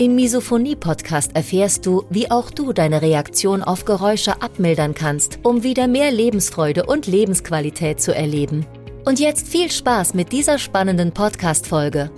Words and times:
Im 0.00 0.14
Misophonie-Podcast 0.14 1.36
erfährst 1.36 1.84
du, 1.84 2.06
wie 2.08 2.30
auch 2.30 2.50
du 2.50 2.72
deine 2.72 3.02
Reaktion 3.02 3.62
auf 3.62 3.84
Geräusche 3.84 4.40
abmildern 4.40 4.94
kannst, 4.94 5.40
um 5.42 5.62
wieder 5.62 5.88
mehr 5.88 6.10
Lebensfreude 6.10 6.86
und 6.86 7.06
Lebensqualität 7.06 8.00
zu 8.00 8.14
erleben. 8.14 8.64
Und 9.04 9.20
jetzt 9.20 9.46
viel 9.46 9.70
Spaß 9.70 10.14
mit 10.14 10.32
dieser 10.32 10.56
spannenden 10.56 11.12
Podcast-Folge. 11.12 12.10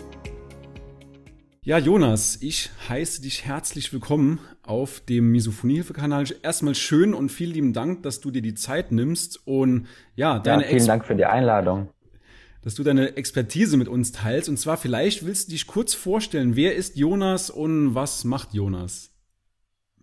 Ja, 1.64 1.78
Jonas, 1.78 2.38
ich 2.40 2.70
heiße 2.88 3.20
dich 3.20 3.46
herzlich 3.46 3.92
willkommen 3.92 4.38
auf 4.62 5.00
dem 5.00 5.32
Misophoniehilfe-Kanal. 5.32 6.26
Erstmal 6.40 6.76
schön 6.76 7.14
und 7.14 7.30
vielen 7.30 7.52
lieben 7.52 7.72
Dank, 7.72 8.04
dass 8.04 8.20
du 8.20 8.30
dir 8.30 8.42
die 8.42 8.54
Zeit 8.54 8.92
nimmst 8.92 9.44
und 9.44 9.88
ja, 10.14 10.38
deine 10.38 10.62
ja, 10.62 10.68
vielen 10.68 10.78
Ex 10.78 10.86
Dank 10.86 11.04
für 11.04 11.16
die 11.16 11.26
Einladung. 11.26 11.88
Dass 12.62 12.74
du 12.74 12.82
deine 12.84 13.16
Expertise 13.16 13.76
mit 13.76 13.88
uns 13.88 14.12
teilst. 14.12 14.48
Und 14.48 14.56
zwar 14.56 14.76
vielleicht 14.76 15.26
willst 15.26 15.48
du 15.48 15.52
dich 15.52 15.66
kurz 15.66 15.94
vorstellen, 15.94 16.56
wer 16.56 16.76
ist 16.76 16.96
Jonas 16.96 17.50
und 17.50 17.94
was 17.94 18.24
macht 18.24 18.54
Jonas? 18.54 19.12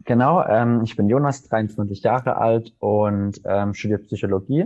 Genau, 0.05 0.44
ähm, 0.45 0.81
ich 0.84 0.95
bin 0.95 1.09
Jonas, 1.09 1.44
23 1.44 2.03
Jahre 2.03 2.38
alt 2.38 2.73
und 2.80 3.42
ähm, 3.45 3.73
studiere 3.73 4.00
Psychologie 4.00 4.66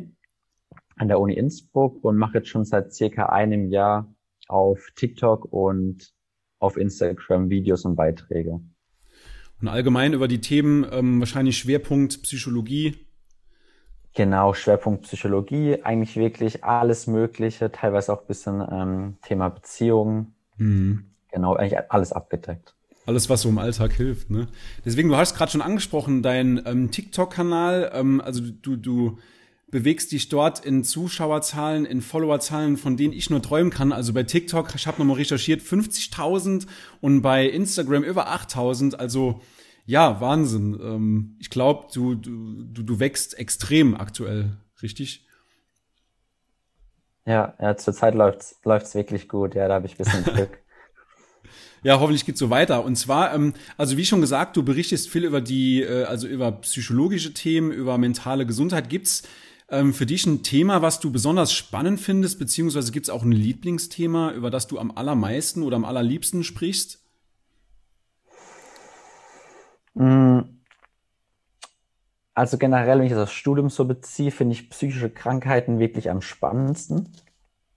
an 0.96 1.08
der 1.08 1.20
Uni 1.20 1.34
Innsbruck 1.34 2.04
und 2.04 2.18
mache 2.18 2.40
jetzt 2.40 2.50
schon 2.50 2.66
seit 2.66 2.94
circa 2.94 3.28
einem 3.28 3.70
Jahr 3.70 4.14
auf 4.48 4.90
TikTok 4.96 5.46
und 5.52 6.14
auf 6.60 6.78
Instagram 6.78 7.50
Videos 7.50 7.86
und 7.86 7.96
Beiträge. 7.96 8.62
Und 9.60 9.68
allgemein 9.68 10.14
über 10.14 10.28
die 10.28 10.42
Themen 10.42 10.86
ähm, 10.92 11.20
wahrscheinlich 11.20 11.58
Schwerpunkt 11.58 12.24
Psychologie. 12.24 12.96
Genau, 14.16 14.54
Schwerpunkt 14.54 15.04
Psychologie, 15.04 15.80
eigentlich 15.84 16.16
wirklich 16.16 16.64
alles 16.64 17.08
Mögliche, 17.08 17.72
teilweise 17.72 18.14
auch 18.14 18.22
ein 18.22 18.28
bisschen 18.28 18.64
ähm, 18.72 19.18
Thema 19.24 19.50
Beziehungen. 19.50 20.36
Mhm. 20.58 21.06
Genau, 21.32 21.56
eigentlich 21.56 21.80
alles 21.90 22.12
abgedeckt. 22.14 22.76
Alles, 23.06 23.30
was 23.30 23.42
so 23.42 23.50
im 23.50 23.58
Alltag 23.58 23.92
hilft, 23.94 24.30
ne? 24.30 24.48
Deswegen, 24.86 25.10
du 25.10 25.18
hast 25.18 25.36
gerade 25.36 25.52
schon 25.52 25.62
angesprochen, 25.62 26.22
dein 26.22 26.62
ähm, 26.66 26.92
TikTok-Kanal, 26.92 27.92
ähm, 27.94 28.22
also 28.22 28.42
du, 28.42 28.78
du 28.78 29.18
bewegst 29.74 30.12
dich 30.12 30.30
dort 30.30 30.64
in 30.64 30.84
Zuschauerzahlen, 30.84 31.86
in 31.86 32.02
Followerzahlen, 32.02 32.78
von 32.78 32.96
denen 32.96 33.12
ich 33.12 33.32
nur 33.32 33.42
träumen 33.42 33.72
kann. 33.72 33.92
Also 33.92 34.14
bei 34.14 34.22
TikTok, 34.22 34.74
ich 34.76 34.86
habe 34.86 35.00
nochmal 35.00 35.18
recherchiert, 35.18 35.62
50.000 35.62 36.68
und 37.02 37.24
bei 37.24 37.50
Instagram 37.50 38.04
über 38.04 38.30
8.000. 38.32 38.94
Also 38.96 39.42
ja, 39.86 40.22
Wahnsinn. 40.22 40.80
Ähm, 40.82 41.36
ich 41.40 41.50
glaube, 41.50 41.88
du, 41.94 42.16
du, 42.16 42.84
du 42.84 43.00
wächst 43.00 43.38
extrem 43.38 43.96
aktuell, 43.96 44.58
richtig? 44.82 45.26
Ja, 47.26 47.56
ja 47.60 47.78
zurzeit 47.78 48.16
läuft's 48.16 48.60
läuft's 48.64 48.96
wirklich 48.96 49.28
gut. 49.28 49.56
Ja, 49.56 49.68
da 49.68 49.76
habe 49.76 49.86
ich 49.86 49.94
ein 49.94 49.98
bisschen 49.98 50.24
Glück. 50.36 50.60
Ja, 51.84 52.00
hoffentlich 52.00 52.26
geht's 52.26 52.40
so 52.40 52.50
weiter. 52.50 52.86
Und 52.86 52.96
zwar, 52.96 53.34
ähm, 53.34 53.54
also 53.78 53.98
wie 53.98 54.06
schon 54.06 54.22
gesagt, 54.22 54.56
du 54.56 54.64
berichtest 54.64 55.10
viel 55.10 55.26
über 55.26 55.42
die, 55.42 55.82
äh, 55.82 56.06
also 56.06 56.28
über 56.28 56.52
psychologische 56.54 57.34
Themen, 57.34 57.72
über 57.72 57.98
mentale 57.98 58.46
Gesundheit. 58.46 58.90
Gibt's 58.90 59.24
ähm, 59.70 59.94
für 59.94 60.06
dich 60.06 60.26
ein 60.26 60.44
Thema, 60.44 60.82
was 60.82 61.02
du 61.02 61.12
besonders 61.12 61.52
spannend 61.52 62.00
findest, 62.00 62.40
beziehungsweise 62.40 62.94
gibt 62.94 63.08
es 63.08 63.10
auch 63.10 63.24
ein 63.24 63.34
Lieblingsthema, 63.34 64.32
über 64.32 64.50
das 64.50 64.68
du 64.68 64.80
am 64.80 64.92
allermeisten 64.92 65.62
oder 65.62 65.76
am 65.76 65.84
allerliebsten 65.84 66.46
sprichst? 66.46 67.03
Mm. 69.94 70.40
Also 72.36 72.58
generell, 72.58 73.00
wenn 73.00 73.06
ich 73.06 73.14
das 73.14 73.32
Studium 73.32 73.70
so 73.70 73.86
beziehe, 73.86 74.32
finde 74.32 74.54
ich 74.54 74.70
psychische 74.72 75.10
Krankheiten 75.10 75.78
wirklich 75.78 76.10
am 76.10 76.22
spannendsten. 76.22 77.10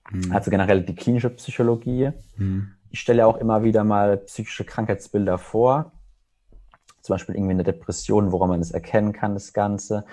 Hm. 0.09 0.31
Also 0.31 0.49
generell 0.49 0.81
die 0.81 0.95
klinische 0.95 1.29
Psychologie. 1.29 2.11
Hm. 2.37 2.71
Ich 2.89 2.99
stelle 2.99 3.27
auch 3.27 3.37
immer 3.37 3.63
wieder 3.63 3.83
mal 3.83 4.17
psychische 4.17 4.63
Krankheitsbilder 4.63 5.37
vor. 5.37 5.91
Zum 7.01 7.13
Beispiel 7.13 7.35
irgendwie 7.35 7.51
eine 7.51 7.63
Depression, 7.63 8.31
woran 8.31 8.49
man 8.49 8.59
es 8.59 8.71
erkennen 8.71 9.13
kann, 9.13 9.35
das 9.35 9.53
Ganze 9.53 10.05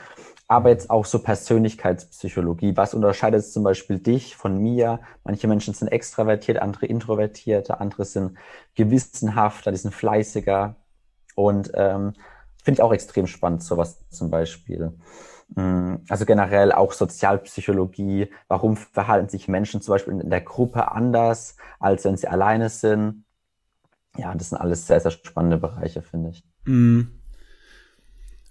aber 0.47 0.71
jetzt 0.71 0.91
auch 0.91 1.07
so 1.07 1.21
Persönlichkeitspsychologie. 1.21 2.77
Was 2.77 2.95
unterscheidet 2.95 3.47
zum 3.47 3.63
Beispiel 3.63 3.99
dich 3.99 4.37
von 4.37 4.59
mir? 4.59 5.01
Manche 5.25 5.49
Menschen 5.49 5.73
sind 5.75 5.89
extravertiert, 5.89 6.61
andere 6.61 6.87
introvertierte, 6.87 7.81
andere 7.81 8.05
sind 8.05 8.37
gewissenhafter, 8.75 9.71
die 9.71 9.79
sind 9.79 9.95
fleißiger. 9.95 10.77
Und 11.35 11.73
ähm, 11.75 12.15
finde 12.63 12.79
ich 12.79 12.83
auch 12.83 12.93
extrem 12.93 13.27
spannend, 13.27 13.63
sowas 13.63 14.09
zum 14.09 14.31
Beispiel. 14.31 14.93
Mm, 15.55 15.97
also 16.09 16.25
generell 16.25 16.73
auch 16.73 16.93
Sozialpsychologie. 16.93 18.31
Warum 18.49 18.77
verhalten 18.77 19.29
sich 19.29 19.49
Menschen 19.49 19.81
zum 19.81 19.95
Beispiel 19.95 20.21
in 20.21 20.31
der 20.31 20.41
Gruppe 20.41 20.91
anders, 20.93 21.57
als 21.79 22.05
wenn 22.05 22.17
sie 22.17 22.29
alleine 22.29 22.69
sind? 22.71 23.25
Ja, 24.17 24.35
das 24.35 24.51
sind 24.51 24.59
alles 24.59 24.87
sehr, 24.87 25.01
sehr 25.01 25.11
spannende 25.11 25.59
Bereiche, 25.59 26.03
finde 26.03 26.31
ich. 26.31 26.45
Mm. 26.65 27.03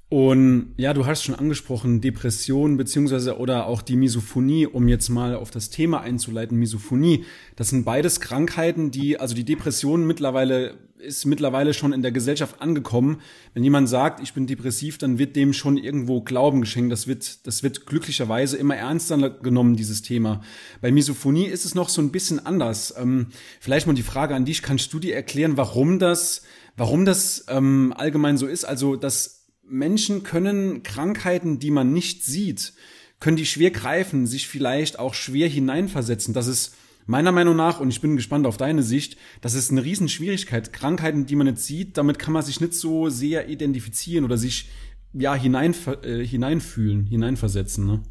Und 0.09 0.75
ja, 0.77 0.93
du 0.93 1.07
hast 1.07 1.23
schon 1.23 1.33
angesprochen, 1.33 1.99
Depression 1.99 2.77
beziehungsweise 2.77 3.39
oder 3.39 3.65
auch 3.65 3.81
die 3.81 3.95
Misophonie, 3.95 4.67
um 4.67 4.87
jetzt 4.87 5.09
mal 5.09 5.35
auf 5.35 5.49
das 5.49 5.71
Thema 5.71 6.01
einzuleiten, 6.01 6.59
Misophonie. 6.59 7.25
Das 7.55 7.69
sind 7.69 7.83
beides 7.83 8.19
Krankheiten, 8.19 8.91
die, 8.91 9.19
also 9.19 9.33
die 9.33 9.43
Depression 9.43 10.05
mittlerweile 10.05 10.77
ist 11.03 11.25
mittlerweile 11.25 11.73
schon 11.73 11.93
in 11.93 12.01
der 12.01 12.11
Gesellschaft 12.11 12.61
angekommen. 12.61 13.21
Wenn 13.53 13.63
jemand 13.63 13.89
sagt, 13.89 14.21
ich 14.21 14.33
bin 14.33 14.47
depressiv, 14.47 14.97
dann 14.97 15.19
wird 15.19 15.35
dem 15.35 15.53
schon 15.53 15.77
irgendwo 15.77 16.21
Glauben 16.21 16.61
geschenkt. 16.61 16.91
Das 16.91 17.07
wird, 17.07 17.45
das 17.45 17.61
wird 17.61 17.85
glücklicherweise 17.85 18.57
immer 18.57 18.75
ernster 18.75 19.29
genommen, 19.29 19.75
dieses 19.75 20.01
Thema. 20.01 20.41
Bei 20.81 20.91
Misophonie 20.91 21.45
ist 21.45 21.65
es 21.65 21.75
noch 21.75 21.89
so 21.89 22.01
ein 22.01 22.11
bisschen 22.11 22.45
anders. 22.45 22.93
Ähm, 22.97 23.27
vielleicht 23.59 23.87
mal 23.87 23.93
die 23.93 24.03
Frage 24.03 24.35
an 24.35 24.45
dich, 24.45 24.61
kannst 24.61 24.93
du 24.93 24.99
dir 24.99 25.15
erklären, 25.15 25.57
warum 25.57 25.99
das, 25.99 26.43
warum 26.77 27.05
das 27.05 27.45
ähm, 27.49 27.93
allgemein 27.95 28.37
so 28.37 28.47
ist? 28.47 28.65
Also, 28.65 28.95
dass 28.95 29.47
Menschen 29.63 30.23
können 30.23 30.83
Krankheiten, 30.83 31.59
die 31.59 31.71
man 31.71 31.93
nicht 31.93 32.23
sieht, 32.23 32.73
können 33.19 33.37
die 33.37 33.45
schwer 33.45 33.71
greifen, 33.71 34.27
sich 34.27 34.47
vielleicht 34.47 34.99
auch 34.99 35.13
schwer 35.13 35.47
hineinversetzen. 35.47 36.33
Das 36.33 36.47
ist 36.47 36.75
meiner 37.05 37.31
Meinung 37.31 37.55
nach, 37.55 37.79
und 37.79 37.89
ich 37.89 38.01
bin 38.01 38.15
gespannt 38.15 38.45
auf 38.45 38.57
deine 38.57 38.83
Sicht, 38.83 39.17
das 39.41 39.53
ist 39.53 39.71
eine 39.71 39.83
Riesenschwierigkeit. 39.83 40.73
Krankheiten, 40.73 41.25
die 41.25 41.35
man 41.35 41.47
nicht 41.47 41.59
sieht, 41.59 41.97
damit 41.97 42.19
kann 42.19 42.33
man 42.33 42.43
sich 42.43 42.61
nicht 42.61 42.73
so 42.73 43.09
sehr 43.09 43.49
identifizieren 43.49 44.25
oder 44.25 44.37
sich 44.37 44.69
ja 45.13 45.35
hinein, 45.35 45.75
äh, 46.03 46.25
hineinfühlen, 46.25 47.05
hineinversetzen. 47.05 47.85
Ne? 47.85 48.03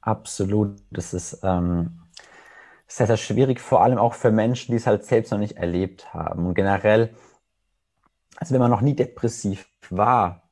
Absolut. 0.00 0.80
Das 0.90 1.14
ist 1.14 1.40
ähm, 1.42 2.00
sehr, 2.86 3.06
sehr 3.06 3.16
schwierig, 3.16 3.60
vor 3.60 3.82
allem 3.82 3.98
auch 3.98 4.14
für 4.14 4.30
Menschen, 4.30 4.72
die 4.72 4.76
es 4.76 4.86
halt 4.86 5.04
selbst 5.04 5.30
noch 5.30 5.38
nicht 5.38 5.56
erlebt 5.56 6.12
haben. 6.12 6.46
Und 6.46 6.54
generell, 6.54 7.14
also 8.36 8.54
wenn 8.54 8.60
man 8.60 8.70
noch 8.70 8.80
nie 8.80 8.94
depressiv 8.94 9.68
war, 9.90 10.50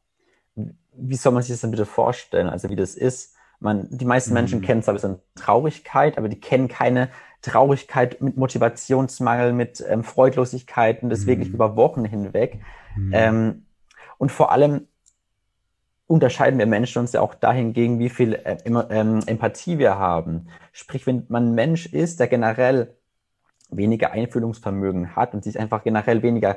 wie 0.55 1.17
soll 1.17 1.33
man 1.33 1.43
sich 1.43 1.53
das 1.53 1.61
denn 1.61 1.71
bitte 1.71 1.87
vorstellen? 1.87 2.49
Also 2.49 2.69
wie 2.69 2.77
das 2.77 2.95
ist? 2.95 3.37
Man, 3.61 3.89
die 3.91 4.05
meisten 4.05 4.35
Menschen 4.35 4.61
mhm. 4.61 4.65
kennen 4.65 4.83
zwar 4.83 4.93
ein 4.93 4.97
bisschen 4.97 5.19
Traurigkeit, 5.35 6.17
aber 6.17 6.29
die 6.29 6.41
kennen 6.41 6.69
keine 6.69 7.09
Traurigkeit 7.43 8.21
mit 8.21 8.37
Motivationsmangel, 8.37 9.53
mit 9.53 9.85
ähm, 9.89 10.05
Freudlosigkeit 10.05 11.03
und 11.03 11.11
das 11.11 11.23
mhm. 11.23 11.27
wirklich 11.27 11.49
über 11.51 11.77
Wochen 11.77 12.05
hinweg. 12.05 12.61
Mhm. 12.97 13.11
Ähm, 13.15 13.63
und 14.19 14.33
vor 14.33 14.53
allem 14.53 14.87
unterscheiden 16.07 16.59
wir 16.59 16.67
Menschen 16.67 17.01
uns 17.01 17.13
ja 17.13 17.21
auch 17.21 17.35
dahingegen, 17.35 17.99
wie 17.99 18.09
viel 18.09 18.35
äh, 18.35 18.57
ähm, 18.65 19.21
Empathie 19.27 19.79
wir 19.79 19.99
haben. 19.99 20.49
Sprich, 20.73 21.07
wenn 21.07 21.27
man 21.29 21.51
ein 21.51 21.55
Mensch 21.55 21.87
ist, 21.87 22.19
der 22.19 22.29
generell 22.29 22.95
weniger 23.71 24.13
Einfühlungsvermögen 24.13 25.15
hat 25.15 25.35
und 25.35 25.45
sich 25.45 25.61
einfach 25.61 25.85
generell 25.85 26.23
weniger 26.23 26.57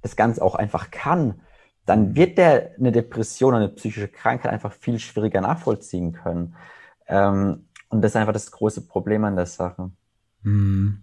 das 0.00 0.16
Ganze 0.16 0.42
auch 0.42 0.54
einfach 0.54 0.90
kann, 0.90 1.40
dann 1.86 2.10
mhm. 2.10 2.16
wird 2.16 2.38
der 2.38 2.74
eine 2.78 2.92
Depression, 2.92 3.54
eine 3.54 3.68
psychische 3.68 4.08
Krankheit 4.08 4.52
einfach 4.52 4.72
viel 4.72 4.98
schwieriger 4.98 5.40
nachvollziehen 5.40 6.12
können. 6.12 6.54
Ähm, 7.08 7.66
und 7.88 8.02
das 8.02 8.12
ist 8.12 8.16
einfach 8.16 8.32
das 8.32 8.50
große 8.50 8.86
Problem 8.86 9.24
an 9.24 9.36
der 9.36 9.46
Sache. 9.46 9.90
Mhm. 10.42 11.02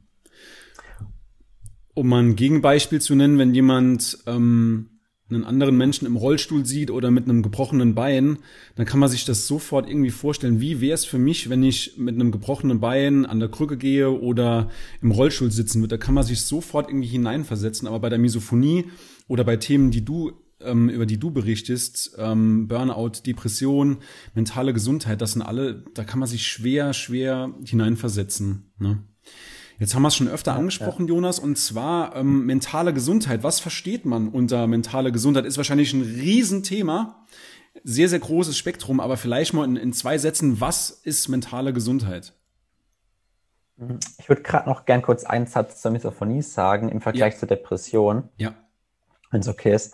Um 1.93 2.07
mal 2.07 2.23
ein 2.23 2.35
Gegenbeispiel 2.35 3.01
zu 3.01 3.13
nennen, 3.15 3.37
wenn 3.37 3.53
jemand 3.53 4.19
ähm, 4.25 4.99
einen 5.29 5.43
anderen 5.43 5.77
Menschen 5.77 6.07
im 6.07 6.15
Rollstuhl 6.15 6.65
sieht 6.65 6.89
oder 6.91 7.11
mit 7.11 7.25
einem 7.25 7.43
gebrochenen 7.43 7.93
Bein, 7.93 8.39
dann 8.75 8.85
kann 8.85 8.99
man 8.99 9.09
sich 9.09 9.25
das 9.25 9.45
sofort 9.45 9.87
irgendwie 9.87 10.09
vorstellen, 10.09 10.61
wie 10.61 10.81
wäre 10.81 10.95
es 10.95 11.05
für 11.05 11.19
mich, 11.19 11.49
wenn 11.49 11.61
ich 11.61 11.97
mit 11.97 12.15
einem 12.15 12.31
gebrochenen 12.31 12.79
Bein 12.79 13.25
an 13.25 13.39
der 13.39 13.49
Krücke 13.49 13.77
gehe 13.77 14.09
oder 14.09 14.69
im 15.01 15.11
Rollstuhl 15.11 15.51
sitzen 15.51 15.81
würde. 15.81 15.97
Da 15.97 16.03
kann 16.03 16.15
man 16.15 16.23
sich 16.23 16.41
sofort 16.41 16.89
irgendwie 16.89 17.07
hineinversetzen. 17.07 17.87
Aber 17.87 17.99
bei 17.99 18.09
der 18.09 18.17
Misophonie 18.17 18.85
oder 19.27 19.43
bei 19.43 19.57
Themen, 19.57 19.91
die 19.91 20.03
du 20.03 20.31
ähm, 20.61 20.89
über 20.89 21.05
die 21.05 21.19
du 21.19 21.31
berichtest, 21.31 22.15
ähm, 22.17 22.67
Burnout, 22.67 23.21
Depression, 23.25 23.97
mentale 24.33 24.73
Gesundheit, 24.73 25.21
das 25.21 25.33
sind 25.33 25.41
alle, 25.41 25.83
da 25.93 26.03
kann 26.03 26.19
man 26.19 26.27
sich 26.27 26.47
schwer, 26.47 26.93
schwer 26.93 27.53
hineinversetzen. 27.63 28.71
Ne? 28.77 29.03
Jetzt 29.79 29.95
haben 29.95 30.01
wir 30.01 30.09
es 30.09 30.15
schon 30.15 30.27
öfter 30.27 30.55
angesprochen, 30.55 31.07
ja. 31.07 31.13
Jonas, 31.13 31.39
und 31.39 31.57
zwar 31.57 32.15
ähm, 32.15 32.45
mentale 32.45 32.93
Gesundheit. 32.93 33.43
Was 33.43 33.61
versteht 33.61 34.05
man 34.05 34.27
unter 34.27 34.67
mentale 34.67 35.13
Gesundheit? 35.13 35.45
Ist 35.45 35.55
wahrscheinlich 35.55 35.93
ein 35.93 36.01
Riesenthema, 36.01 37.25
sehr, 37.83 38.09
sehr 38.09 38.19
großes 38.19 38.57
Spektrum, 38.57 38.99
aber 38.99 39.15
vielleicht 39.15 39.53
mal 39.53 39.63
in, 39.63 39.77
in 39.77 39.93
zwei 39.93 40.17
Sätzen, 40.17 40.59
was 40.59 40.89
ist 40.89 41.29
mentale 41.29 41.71
Gesundheit? 41.71 42.33
Ich 44.17 44.27
würde 44.27 44.41
gerade 44.41 44.67
noch 44.67 44.85
gern 44.85 45.01
kurz 45.01 45.23
einen 45.23 45.47
Satz 45.47 45.81
zur 45.81 45.91
Misophonie 45.91 46.41
sagen 46.41 46.89
im 46.89 46.99
Vergleich 46.99 47.35
ja. 47.35 47.39
zur 47.39 47.47
Depression. 47.47 48.27
Ja. 48.37 48.53
Wenn 49.31 49.39
es 49.39 49.47
okay 49.47 49.73
ist. 49.73 49.93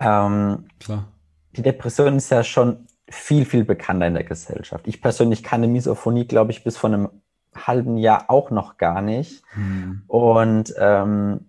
Ähm, 0.00 0.66
Klar. 0.80 1.08
Die 1.56 1.62
Depression 1.62 2.16
ist 2.16 2.30
ja 2.30 2.44
schon 2.44 2.86
viel, 3.08 3.44
viel 3.44 3.64
bekannter 3.64 4.06
in 4.06 4.14
der 4.14 4.24
Gesellschaft. 4.24 4.86
Ich 4.86 5.00
persönlich 5.00 5.42
kannte 5.42 5.68
Misophonie, 5.68 6.26
glaube 6.26 6.50
ich, 6.50 6.64
bis 6.64 6.76
vor 6.76 6.90
einem 6.90 7.08
halben 7.54 7.96
Jahr 7.96 8.28
auch 8.28 8.50
noch 8.50 8.76
gar 8.76 9.00
nicht. 9.00 9.42
Mhm. 9.54 10.02
Und 10.08 10.74
ähm, 10.78 11.48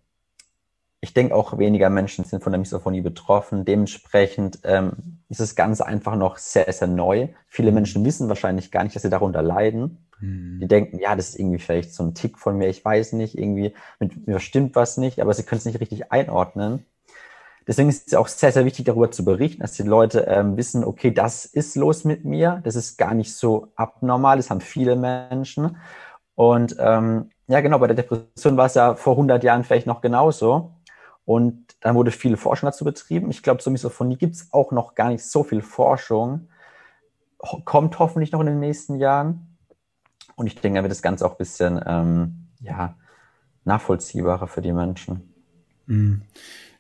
ich 1.00 1.14
denke 1.14 1.36
auch 1.36 1.58
weniger 1.58 1.90
Menschen 1.90 2.26
sind 2.26 2.44
von 2.44 2.52
der 2.52 2.60
Misophonie 2.60 3.02
betroffen. 3.02 3.66
Dementsprechend 3.66 4.60
ähm, 4.64 5.20
ist 5.30 5.40
das 5.40 5.56
Ganze 5.56 5.86
einfach 5.86 6.16
noch 6.16 6.38
sehr, 6.38 6.72
sehr 6.72 6.88
neu. 6.88 7.30
Viele 7.48 7.68
hm. 7.68 7.76
Menschen 7.76 8.06
wissen 8.06 8.30
wahrscheinlich 8.30 8.72
gar 8.72 8.84
nicht, 8.84 8.96
dass 8.96 9.04
sie 9.04 9.10
darunter 9.10 9.44
leiden. 9.44 10.08
Mhm. 10.20 10.60
Die 10.60 10.68
denken, 10.68 10.98
ja, 11.00 11.16
das 11.16 11.30
ist 11.30 11.40
irgendwie 11.40 11.60
vielleicht 11.60 11.94
so 11.94 12.04
ein 12.04 12.16
Tick 12.16 12.40
von 12.40 12.58
mir, 12.58 12.68
ich 12.68 12.84
weiß 12.84 13.14
nicht, 13.14 13.38
irgendwie 13.38 13.74
mit 14.00 14.28
mir 14.28 14.40
stimmt 14.40 14.76
was 14.76 14.98
nicht, 14.98 15.22
aber 15.22 15.34
sie 15.34 15.44
können 15.44 15.60
es 15.60 15.66
nicht 15.66 15.80
richtig 15.80 16.12
einordnen. 16.12 16.86
Deswegen 17.68 17.90
ist 17.90 18.08
es 18.08 18.14
auch 18.14 18.30
sehr, 18.30 18.54
sehr 18.54 18.64
wichtig, 18.64 18.86
darüber 18.86 19.12
zu 19.12 19.26
berichten, 19.26 19.62
dass 19.62 19.74
die 19.74 19.84
Leute 19.84 20.22
ähm, 20.22 20.56
wissen, 20.56 20.86
okay, 20.86 21.12
das 21.12 21.44
ist 21.46 21.76
los 21.76 22.06
mit 22.06 22.24
mir, 22.24 22.62
das 22.64 22.78
ist 22.78 22.98
gar 22.98 23.14
nicht 23.14 23.36
so 23.36 23.68
abnormal, 23.76 24.38
das 24.38 24.50
haben 24.50 24.62
viele 24.62 24.96
Menschen. 24.96 25.76
Und 26.36 26.78
ähm, 26.80 27.30
ja, 27.48 27.60
genau, 27.60 27.80
bei 27.80 27.88
der 27.88 27.98
Depression 27.98 28.56
war 28.56 28.68
es 28.68 28.76
ja 28.76 28.96
vor 28.96 29.14
100 29.14 29.44
Jahren 29.44 29.66
vielleicht 29.66 29.86
noch 29.86 30.00
genauso. 30.00 30.76
Und 31.26 31.76
dann 31.82 31.96
wurde 31.96 32.12
viel 32.12 32.38
Forschung 32.38 32.68
dazu 32.68 32.86
betrieben. 32.86 33.30
Ich 33.32 33.44
glaube, 33.44 33.62
zur 33.62 33.74
Misophonie 33.74 34.16
gibt 34.16 34.36
es 34.36 34.54
auch 34.54 34.72
noch 34.72 34.96
gar 34.96 35.10
nicht 35.10 35.26
so 35.26 35.44
viel 35.44 35.62
Forschung. 35.62 36.48
Kommt 37.38 38.00
hoffentlich 38.00 38.32
noch 38.32 38.40
in 38.40 38.48
den 38.48 38.60
nächsten 38.62 38.96
Jahren. 38.96 39.58
Und 40.38 40.48
ich 40.48 40.56
denke, 40.56 40.80
da 40.80 40.84
wird 40.84 40.92
das 40.92 41.02
Ganze 41.02 41.26
auch 41.26 41.32
ein 41.32 41.38
bisschen 41.38 41.82
ähm, 41.86 42.48
ja, 42.62 42.96
nachvollziehbarer 43.66 44.48
für 44.48 44.62
die 44.62 44.72
Menschen. 44.72 45.34
Mhm 45.86 46.22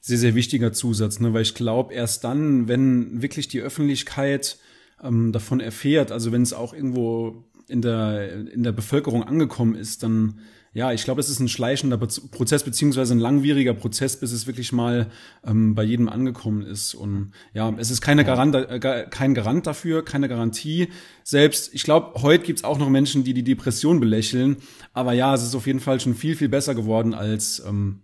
sehr, 0.01 0.17
sehr 0.17 0.35
wichtiger 0.35 0.73
Zusatz, 0.73 1.19
ne? 1.19 1.33
weil 1.33 1.41
ich 1.41 1.55
glaube, 1.55 1.93
erst 1.93 2.23
dann, 2.23 2.67
wenn 2.67 3.21
wirklich 3.21 3.47
die 3.47 3.61
Öffentlichkeit 3.61 4.57
ähm, 5.03 5.31
davon 5.31 5.59
erfährt, 5.59 6.11
also 6.11 6.31
wenn 6.31 6.41
es 6.41 6.53
auch 6.53 6.73
irgendwo 6.73 7.43
in 7.67 7.81
der, 7.81 8.47
in 8.51 8.63
der 8.63 8.71
Bevölkerung 8.71 9.23
angekommen 9.23 9.75
ist, 9.75 10.03
dann, 10.03 10.39
ja, 10.73 10.93
ich 10.93 11.03
glaube, 11.03 11.19
es 11.19 11.29
ist 11.29 11.39
ein 11.39 11.49
schleichender 11.49 11.97
Prozess 11.97 12.63
beziehungsweise 12.63 13.13
ein 13.13 13.19
langwieriger 13.19 13.73
Prozess, 13.73 14.19
bis 14.19 14.31
es 14.31 14.47
wirklich 14.47 14.71
mal 14.71 15.07
ähm, 15.45 15.75
bei 15.75 15.83
jedem 15.83 16.07
angekommen 16.07 16.61
ist. 16.61 16.93
Und 16.93 17.33
ja, 17.53 17.73
es 17.77 17.91
ist 17.91 17.99
keine 17.99 18.23
Garant, 18.23 18.55
äh, 18.55 19.07
kein 19.09 19.33
Garant 19.33 19.67
dafür, 19.67 20.05
keine 20.05 20.29
Garantie. 20.29 20.89
Selbst, 21.23 21.73
ich 21.73 21.83
glaube, 21.83 22.21
heute 22.21 22.45
gibt's 22.45 22.63
auch 22.63 22.77
noch 22.77 22.89
Menschen, 22.89 23.23
die 23.23 23.33
die 23.33 23.43
Depression 23.43 23.99
belächeln. 23.99 24.57
Aber 24.93 25.13
ja, 25.13 25.33
es 25.33 25.43
ist 25.43 25.55
auf 25.55 25.67
jeden 25.67 25.81
Fall 25.81 25.99
schon 25.99 26.15
viel, 26.15 26.35
viel 26.35 26.49
besser 26.49 26.73
geworden 26.73 27.13
als, 27.13 27.61
ähm, 27.67 28.03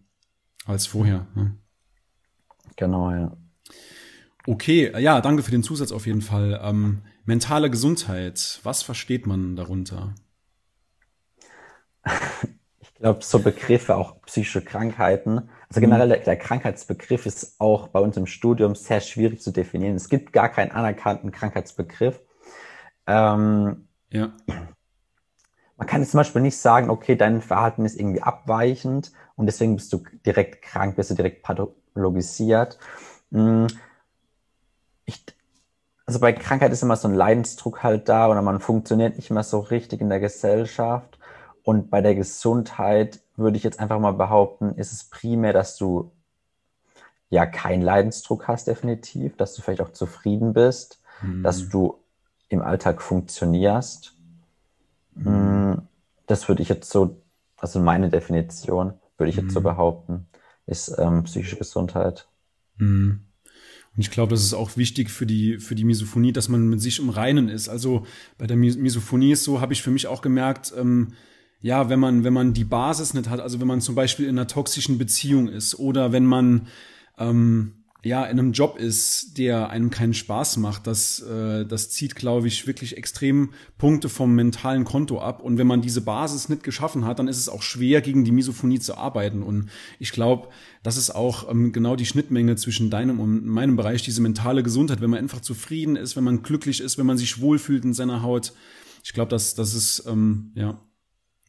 als 0.66 0.88
vorher. 0.88 1.28
Ne? 1.36 1.56
Genau, 2.76 3.12
ja. 3.12 3.38
Okay, 4.46 4.92
ja, 5.00 5.22
danke 5.22 5.42
für 5.42 5.52
den 5.52 5.64
Zusatz 5.64 5.92
auf 5.92 6.06
jeden 6.06 6.22
Fall. 6.22 6.60
Ähm, 6.64 7.04
mentale 7.26 7.70
Gesundheit, 7.70 8.60
was 8.64 8.84
versteht 8.84 9.26
man 9.26 9.56
darunter? 9.56 10.16
Ich 12.80 12.94
glaube, 12.96 13.24
so 13.24 13.40
Begriffe, 13.40 13.98
auch 13.98 14.22
psychische 14.22 14.62
Krankheiten. 14.62 15.50
Also 15.68 15.82
generell 15.82 16.08
der, 16.08 16.20
der, 16.20 16.38
Krankheitsbegriff 16.38 17.26
ist 17.26 17.60
auch 17.60 17.90
bei 17.90 18.00
uns 18.00 18.16
im 18.16 18.26
Studium 18.26 18.76
sehr 18.76 19.02
schwierig 19.02 19.42
zu 19.42 19.52
definieren. 19.52 19.96
Es 19.96 20.08
gibt 20.08 20.32
gar 20.32 20.48
keinen 20.48 20.72
anerkannten 20.72 21.32
Krankheitsbegriff. 21.32 22.22
Ähm, 23.06 23.88
ja. 24.10 24.32
Man 25.76 25.88
kann 25.88 26.02
jetzt 26.02 26.12
zum 26.12 26.20
Beispiel 26.20 26.42
nicht 26.42 26.58
sagen, 26.58 26.90
okay, 26.90 27.18
dein 27.18 27.42
Verhalten 27.42 27.84
ist 27.84 28.00
irgendwie 28.00 28.22
abweichend 28.22 29.12
und 29.36 29.48
deswegen 29.48 29.76
bist 29.76 29.92
du 29.92 30.04
direkt 30.26 30.62
krank, 30.62 30.96
bist 30.96 31.10
du 31.12 31.16
direkt 31.16 31.44
pathologisiert. 31.44 31.83
Hm, 33.32 33.68
ich, 35.06 35.24
also 36.06 36.20
bei 36.20 36.34
Krankheit 36.34 36.72
ist 36.72 36.84
immer 36.84 36.96
so 36.96 37.08
ein 37.08 37.14
Leidensdruck 37.14 37.84
halt 37.84 38.10
da 38.10 38.30
oder 38.30 38.42
man 38.42 38.60
funktioniert 38.60 39.16
nicht 39.16 39.32
mehr 39.32 39.44
so 39.44 39.60
richtig 39.60 40.02
in 40.02 40.10
der 40.10 40.20
Gesellschaft. 40.20 41.18
Und 41.64 41.90
bei 41.90 42.02
der 42.02 42.16
Gesundheit 42.16 43.22
würde 43.36 43.58
ich 43.58 43.64
jetzt 43.64 43.80
einfach 43.80 44.00
mal 44.00 44.14
behaupten, 44.14 44.76
ist 44.76 44.92
es 44.92 45.06
primär, 45.06 45.54
dass 45.54 45.78
du 45.78 46.12
ja 47.30 47.46
keinen 47.46 47.82
Leidensdruck 47.82 48.48
hast, 48.48 48.68
definitiv, 48.68 49.38
dass 49.38 49.56
du 49.56 49.62
vielleicht 49.62 49.82
auch 49.82 49.94
zufrieden 49.94 50.54
bist, 50.54 51.02
mhm. 51.22 51.42
dass 51.42 51.70
du 51.70 52.00
im 52.50 52.62
Alltag 52.62 53.02
funktionierst. 53.02 54.14
Mhm. 55.16 55.88
Das 56.28 56.48
würde 56.48 56.62
ich 56.62 56.70
jetzt 56.70 56.92
so, 56.92 57.18
also 57.58 57.80
meine 57.80 58.10
Definition, 58.10 58.94
würde 59.18 59.30
ich 59.30 59.38
jetzt 59.38 59.52
so 59.52 59.62
mhm. 59.62 59.64
behaupten 59.64 60.28
ist 60.66 60.96
ähm, 60.98 61.24
psychische 61.24 61.58
Gesundheit. 61.58 62.28
Mhm. 62.78 63.22
Und 63.96 64.02
ich 64.02 64.10
glaube, 64.10 64.32
das 64.32 64.44
ist 64.44 64.54
auch 64.54 64.76
wichtig 64.76 65.12
für 65.12 65.26
die, 65.26 65.60
für 65.60 65.76
die 65.76 65.84
Misophonie, 65.84 66.34
dass 66.34 66.50
man 66.50 66.68
mit 66.68 66.82
sich 66.82 67.00
im 67.00 67.10
Reinen 67.10 67.48
ist. 67.48 67.70
Also 67.70 68.06
bei 68.38 68.48
der 68.48 68.58
Misophonie 68.58 69.34
ist 69.34 69.44
so, 69.44 69.62
habe 69.62 69.74
ich 69.74 69.84
für 69.84 69.92
mich 69.92 70.08
auch 70.08 70.22
gemerkt, 70.22 70.74
ähm, 70.76 71.14
ja, 71.62 71.90
wenn 71.90 72.00
man, 72.00 72.24
wenn 72.24 72.34
man 72.34 72.54
die 72.54 72.64
Basis 72.64 73.14
nicht 73.14 73.30
hat, 73.30 73.40
also 73.40 73.60
wenn 73.60 73.68
man 73.68 73.82
zum 73.82 73.96
Beispiel 73.96 74.26
in 74.26 74.38
einer 74.38 74.48
toxischen 74.48 74.98
Beziehung 74.98 75.48
ist 75.48 75.78
oder 75.78 76.12
wenn 76.12 76.26
man 76.26 76.68
ähm, 77.18 77.83
ja 78.04 78.26
in 78.26 78.38
einem 78.38 78.52
Job 78.52 78.78
ist, 78.78 79.38
der 79.38 79.70
einem 79.70 79.90
keinen 79.90 80.14
Spaß 80.14 80.58
macht, 80.58 80.88
das, 80.88 81.22
äh, 81.22 81.66
das 81.66 81.90
zieht, 81.90 82.16
glaube 82.16 82.48
ich, 82.48 82.68
wirklich 82.68 82.98
extrem 82.98 83.54
Punkte 83.78 84.10
vom 84.10 84.36
mentalen 84.36 84.84
Konto 84.84 85.22
ab. 85.22 85.42
Und 85.42 85.58
wenn 85.58 85.68
man 85.68 85.82
diese 85.82 86.02
Basis 86.02 86.50
nicht 86.50 86.64
geschaffen 86.64 87.06
hat, 87.06 87.20
dann 87.20 87.30
ist 87.30 87.38
es 87.38 87.48
auch 87.48 87.62
schwer, 87.62 88.02
gegen 88.02 88.26
die 88.26 88.32
Misophonie 88.32 88.80
zu 88.80 88.98
arbeiten. 88.98 89.42
Und 89.42 89.70
ich 90.00 90.12
glaube, 90.12 90.50
das 90.84 90.98
ist 90.98 91.12
auch 91.12 91.50
ähm, 91.50 91.72
genau 91.72 91.96
die 91.96 92.06
Schnittmenge 92.06 92.58
zwischen 92.58 92.90
deinem 92.90 93.22
und 93.22 93.46
meinem 93.46 93.78
Bereich, 93.78 94.04
diese 94.04 94.22
mentale 94.22 94.64
Gesundheit, 94.64 95.00
wenn 95.00 95.10
man 95.10 95.20
einfach 95.20 95.42
zufrieden 95.42 95.96
ist, 95.96 96.18
wenn 96.18 96.26
man 96.26 96.44
glücklich 96.44 96.82
ist, 96.82 96.98
wenn 96.98 97.06
man 97.06 97.18
sich 97.18 97.40
wohlfühlt 97.40 97.86
in 97.86 97.94
seiner 97.94 98.22
Haut. 98.22 98.54
Ich 99.04 99.14
glaube, 99.14 99.30
das, 99.30 99.56
das 99.56 99.74
ist 99.74 100.04
ähm, 100.08 100.52
ja 100.56 100.80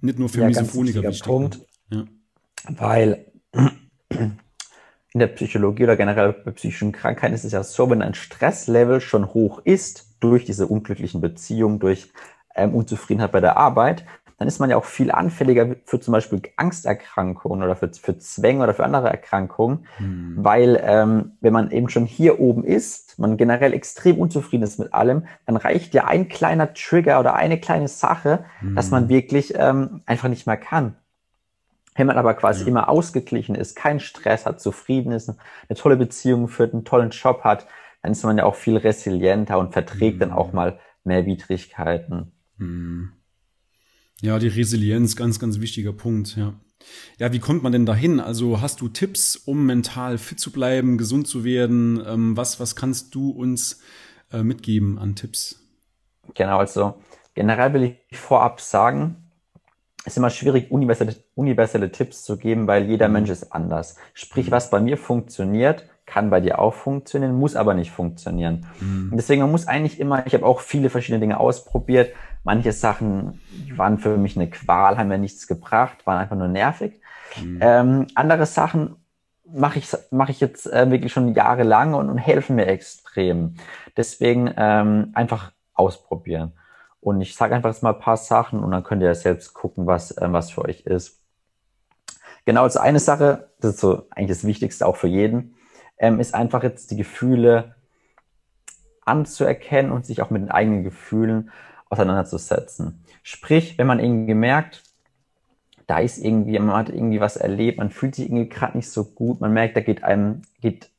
nicht 0.00 0.19
nur 0.19 0.28
für 0.28 0.43
ja, 0.43 0.49
Misophoniker 0.49 1.02
wichtig. 1.02 1.25
Punkt, 1.25 1.61
ja. 1.90 2.05
Weil 2.69 3.33
in 5.14 5.21
der 5.21 5.28
Psychologie 5.28 5.85
oder 5.85 5.97
generell 5.97 6.33
bei 6.33 6.50
psychischen 6.50 6.90
Krankheiten 6.90 7.35
ist 7.35 7.44
es 7.44 7.52
ja 7.52 7.62
so, 7.62 7.88
wenn 7.88 8.02
ein 8.02 8.14
Stresslevel 8.14 9.00
schon 9.00 9.33
hoch 9.33 9.61
ist, 9.64 10.09
durch 10.18 10.44
diese 10.44 10.66
unglücklichen 10.66 11.21
Beziehungen, 11.21 11.78
durch 11.78 12.12
ähm, 12.56 12.75
Unzufriedenheit 12.75 13.30
bei 13.30 13.40
der 13.40 13.56
Arbeit, 13.56 14.04
dann 14.38 14.49
ist 14.49 14.59
man 14.59 14.71
ja 14.71 14.76
auch 14.76 14.85
viel 14.85 15.12
anfälliger 15.12 15.76
für 15.85 16.00
zum 16.00 16.12
Beispiel 16.12 16.42
Angsterkrankungen 16.56 17.62
oder 17.62 17.76
für, 17.76 17.88
für 17.92 18.18
Zwänge 18.18 18.64
oder 18.64 18.75
für 18.75 18.85
andere 18.85 19.09
Erkrankungen, 19.09 19.87
hm. 19.99 20.35
weil 20.38 20.83
ähm, 20.85 21.37
wenn 21.40 21.52
man 21.52 21.71
eben 21.71 21.88
schon 21.88 22.06
hier 22.06 22.40
oben 22.40 22.64
ist, 22.64 23.16
man 23.16 23.37
generell 23.37 23.73
extrem 23.73 24.18
unzufrieden 24.18 24.64
ist 24.64 24.80
mit 24.80 24.92
allem, 24.92 25.26
dann 25.47 25.56
reicht 25.56 25.94
ja 25.94 26.06
ein 26.06 26.28
kleiner 26.28 26.75
Trigger 26.75 27.21
oder 27.21 27.35
eine 27.35 27.61
kleine 27.61 27.87
Sache, 27.87 28.44
hm. 28.59 28.75
dass 28.75 28.90
man 28.90 29.09
wirklich 29.09 29.54
ähm, 29.56 30.00
einfach 30.06 30.28
nicht 30.28 30.49
mehr 30.49 30.56
kann. 30.56 30.97
Wenn 31.95 32.07
man 32.07 32.19
aber 32.19 32.35
quasi 32.35 32.63
ja. 32.63 32.69
immer 32.69 32.89
ausgeglichen 32.89 33.55
ist, 33.55 33.77
keinen 33.77 34.01
Stress 34.01 34.47
hat, 34.47 34.61
zufrieden 34.61 35.13
ist, 35.13 35.29
eine 35.29 35.79
tolle 35.79 35.97
Beziehung 35.97 36.49
führt, 36.49 36.73
einen 36.73 36.85
tollen 36.85 37.11
Job 37.11 37.45
hat, 37.45 37.67
dann 38.03 38.13
ist 38.13 38.25
man 38.25 38.37
ja 38.37 38.45
auch 38.45 38.57
viel 38.57 38.77
resilienter 38.77 39.59
und 39.59 39.73
verträgt 39.73 40.17
mhm. 40.17 40.21
dann 40.21 40.33
auch 40.33 40.53
mal 40.53 40.79
mehr 41.05 41.25
Widrigkeiten. 41.25 42.33
Mhm. 42.59 43.13
Ja, 44.21 44.39
die 44.39 44.49
Resilienz, 44.49 45.17
ganz, 45.17 45.39
ganz 45.39 45.61
wichtiger 45.61 45.93
Punkt, 45.93 46.37
ja. 46.37 46.55
Ja, 47.19 47.33
wie 47.33 47.39
kommt 47.39 47.63
man 47.63 47.73
denn 47.73 47.87
dahin? 47.87 48.21
Also 48.21 48.61
hast 48.61 48.81
du 48.81 48.89
Tipps, 48.89 49.37
um 49.37 49.65
mental 49.65 50.19
fit 50.19 50.39
zu 50.39 50.53
bleiben, 50.53 50.99
gesund 50.99 51.27
zu 51.27 51.45
werden? 51.45 52.03
Ähm, 52.07 52.37
was, 52.37 52.61
was 52.61 52.77
kannst 52.77 53.15
du 53.15 53.31
uns 53.31 53.81
äh, 54.33 54.43
mitgeben 54.43 54.99
an 54.99 55.17
Tipps? 55.17 55.61
Genau, 56.35 56.59
also 56.59 57.01
generell 57.35 57.73
will 57.73 57.97
ich 58.09 58.19
vorab 58.19 58.61
sagen, 58.61 59.24
ist 60.04 60.16
immer 60.16 60.30
schwierig, 60.30 60.70
universelle, 60.70 61.14
universelle 61.34 61.90
Tipps 61.90 62.25
zu 62.25 62.37
geben, 62.37 62.66
weil 62.66 62.84
jeder 62.84 63.08
mhm. 63.08 63.14
Mensch 63.14 63.30
ist 63.30 63.52
anders. 63.52 63.96
Sprich, 64.12 64.49
mhm. 64.49 64.52
was 64.52 64.70
bei 64.70 64.80
mir 64.80 64.96
funktioniert, 64.96 65.88
kann 66.06 66.28
bei 66.28 66.40
dir 66.40 66.58
auch 66.58 66.75
funktionieren, 66.75 67.34
muss 67.34 67.56
aber 67.56 67.73
nicht 67.75 67.90
funktionieren. 67.90 68.66
Mhm. 68.80 69.12
deswegen, 69.14 69.40
man 69.40 69.50
muss 69.50 69.66
eigentlich 69.66 69.99
immer, 69.99 70.26
ich 70.26 70.34
habe 70.34 70.44
auch 70.44 70.61
viele 70.61 70.90
verschiedene 70.90 71.20
Dinge 71.20 71.40
ausprobiert. 71.40 72.14
Manche 72.42 72.73
Sachen 72.73 73.40
waren 73.75 73.99
für 73.99 74.18
mich 74.18 74.37
eine 74.37 74.50
Qual, 74.50 74.99
haben 74.99 75.08
mir 75.08 75.16
nichts 75.16 75.46
gebracht, 75.46 76.06
waren 76.06 76.18
einfach 76.18 76.37
nur 76.37 76.49
nervig. 76.49 77.00
Mhm. 77.42 77.58
Ähm, 77.62 78.06
andere 78.14 78.44
Sachen 78.44 78.96
mache 79.50 79.78
ich, 79.78 79.88
mach 80.11 80.28
ich 80.28 80.40
jetzt 80.40 80.70
äh, 80.70 80.90
wirklich 80.90 81.12
schon 81.12 81.34
jahrelang 81.34 81.94
und, 81.94 82.11
und 82.11 82.18
helfen 82.18 82.56
mir 82.56 82.66
extrem. 82.66 83.54
Deswegen 83.96 84.52
ähm, 84.56 85.11
einfach 85.14 85.52
ausprobieren. 85.73 86.52
Und 87.04 87.20
ich 87.20 87.37
sage 87.37 87.54
einfach 87.54 87.68
jetzt 87.68 87.82
mal 87.82 87.92
ein 87.92 88.00
paar 88.00 88.16
Sachen 88.16 88.64
und 88.64 88.70
dann 88.70 88.82
könnt 88.82 89.02
ihr 89.02 89.14
selbst 89.14 89.52
gucken, 89.52 89.87
was, 89.87 90.12
äh, 90.12 90.32
was 90.32 90.50
für 90.50 90.62
euch 90.64 90.87
ist. 90.87 91.20
Genau, 92.46 92.62
also 92.62 92.78
eine 92.78 92.99
Sache, 92.99 93.50
das 93.61 93.75
ist 93.75 93.80
so 93.80 94.06
eigentlich 94.11 94.30
das 94.30 94.46
Wichtigste 94.46 94.87
auch 94.87 94.96
für 94.96 95.06
jeden, 95.06 95.54
ähm, 95.99 96.18
ist 96.18 96.34
einfach 96.34 96.62
jetzt 96.62 96.90
die 96.90 96.96
Gefühle 96.96 97.75
anzuerkennen 99.04 99.92
und 99.92 100.06
sich 100.06 100.23
auch 100.23 100.30
mit 100.30 100.40
den 100.40 100.50
eigenen 100.50 100.82
Gefühlen 100.82 101.50
auseinanderzusetzen. 101.90 103.04
Sprich, 103.23 103.76
wenn 103.76 103.87
man 103.87 104.00
irgendwie 104.00 104.32
merkt, 104.32 104.82
da 105.87 105.99
ist 105.99 106.16
irgendwie, 106.16 106.58
man 106.58 106.75
hat 106.75 106.88
irgendwie 106.88 107.20
was 107.20 107.37
erlebt, 107.37 107.76
man 107.76 107.90
fühlt 107.90 108.14
sich 108.14 108.30
irgendwie 108.30 108.49
gerade 108.49 108.78
nicht 108.78 108.90
so 108.90 109.04
gut, 109.04 109.42
man 109.42 109.52
merkt, 109.52 109.76
da 109.76 109.82
geht 109.82 110.02
einem, 110.04 110.40
geht 110.62 110.90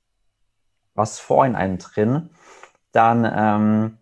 was 0.93 1.17
vor 1.19 1.47
in 1.47 1.55
einem 1.55 1.79
drin, 1.79 2.29
dann 2.91 3.27
ähm, 3.35 3.97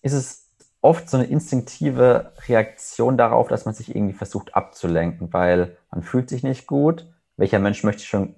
ist 0.00 0.14
es 0.14 0.43
oft 0.84 1.08
so 1.08 1.16
eine 1.16 1.26
instinktive 1.26 2.32
Reaktion 2.46 3.16
darauf, 3.16 3.48
dass 3.48 3.64
man 3.64 3.74
sich 3.74 3.96
irgendwie 3.96 4.12
versucht 4.12 4.54
abzulenken, 4.54 5.32
weil 5.32 5.78
man 5.90 6.02
fühlt 6.02 6.28
sich 6.28 6.42
nicht 6.42 6.66
gut. 6.66 7.06
Welcher 7.38 7.58
Mensch 7.58 7.84
möchte 7.84 8.04
schon, 8.04 8.34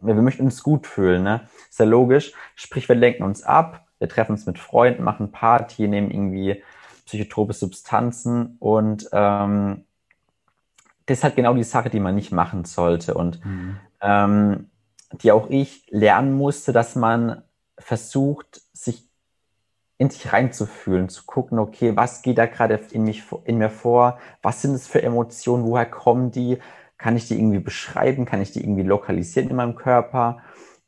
wir 0.00 0.14
möchten 0.14 0.42
uns 0.42 0.64
gut 0.64 0.88
fühlen, 0.88 1.22
ne? 1.22 1.42
Ist 1.70 1.78
ja 1.78 1.86
logisch. 1.86 2.32
Sprich, 2.56 2.88
wir 2.88 2.96
lenken 2.96 3.22
uns 3.22 3.44
ab, 3.44 3.86
wir 4.00 4.08
treffen 4.08 4.32
uns 4.32 4.44
mit 4.44 4.58
Freunden, 4.58 5.04
machen 5.04 5.30
Party, 5.30 5.86
nehmen 5.86 6.10
irgendwie 6.10 6.64
psychotrope 7.06 7.52
Substanzen 7.52 8.56
und 8.58 9.08
ähm, 9.12 9.84
das 11.06 11.18
ist 11.18 11.24
halt 11.24 11.36
genau 11.36 11.54
die 11.54 11.62
Sache, 11.62 11.90
die 11.90 12.00
man 12.00 12.16
nicht 12.16 12.32
machen 12.32 12.64
sollte 12.64 13.14
und 13.14 13.42
mhm. 13.44 13.76
ähm, 14.00 14.70
die 15.22 15.30
auch 15.30 15.48
ich 15.48 15.86
lernen 15.90 16.36
musste, 16.36 16.72
dass 16.72 16.96
man 16.96 17.42
versucht, 17.78 18.62
sich 18.72 19.07
in 19.98 20.10
sich 20.10 20.32
reinzufühlen, 20.32 21.08
zu 21.08 21.24
gucken, 21.26 21.58
okay, 21.58 21.96
was 21.96 22.22
geht 22.22 22.38
da 22.38 22.46
gerade 22.46 22.80
in, 22.92 23.02
mich, 23.02 23.24
in 23.44 23.58
mir 23.58 23.68
vor? 23.68 24.18
Was 24.42 24.62
sind 24.62 24.74
es 24.74 24.86
für 24.86 25.02
Emotionen? 25.02 25.64
Woher 25.64 25.86
kommen 25.86 26.30
die? 26.30 26.58
Kann 26.96 27.16
ich 27.16 27.26
die 27.26 27.36
irgendwie 27.36 27.58
beschreiben? 27.58 28.24
Kann 28.24 28.40
ich 28.40 28.52
die 28.52 28.62
irgendwie 28.62 28.84
lokalisieren 28.84 29.50
in 29.50 29.56
meinem 29.56 29.74
Körper? 29.74 30.38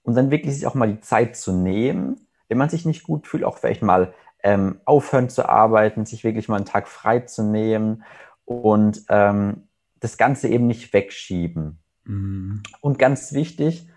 Und 0.02 0.14
dann 0.14 0.31
wirklich 0.31 0.55
sich 0.55 0.67
auch 0.67 0.75
mal 0.75 0.88
die 0.88 1.00
Zeit 1.00 1.37
zu 1.37 1.52
nehmen, 1.52 2.26
wenn 2.49 2.59
man 2.59 2.71
sich 2.71 2.85
nicht 2.85 3.02
gut 3.02 3.26
fühlt, 3.26 3.45
auch 3.45 3.59
vielleicht 3.59 3.83
mal 3.83 4.14
ähm, 4.43 4.81
aufhören 4.85 5.29
zu 5.29 5.49
arbeiten, 5.49 6.07
sich 6.07 6.25
wirklich 6.25 6.49
mal 6.49 6.57
einen 6.57 6.64
Tag 6.64 6.88
frei 6.88 7.21
zu 7.21 7.43
nehmen 7.43 8.05
und 8.45 9.05
ähm, 9.09 9.69
das 9.99 10.17
Ganze 10.17 10.49
eben 10.49 10.67
nicht 10.67 10.93
wegschieben. 10.93 11.81
Mhm. 12.05 12.62
Und 12.81 12.99
ganz 12.99 13.33
wichtig, 13.33 13.90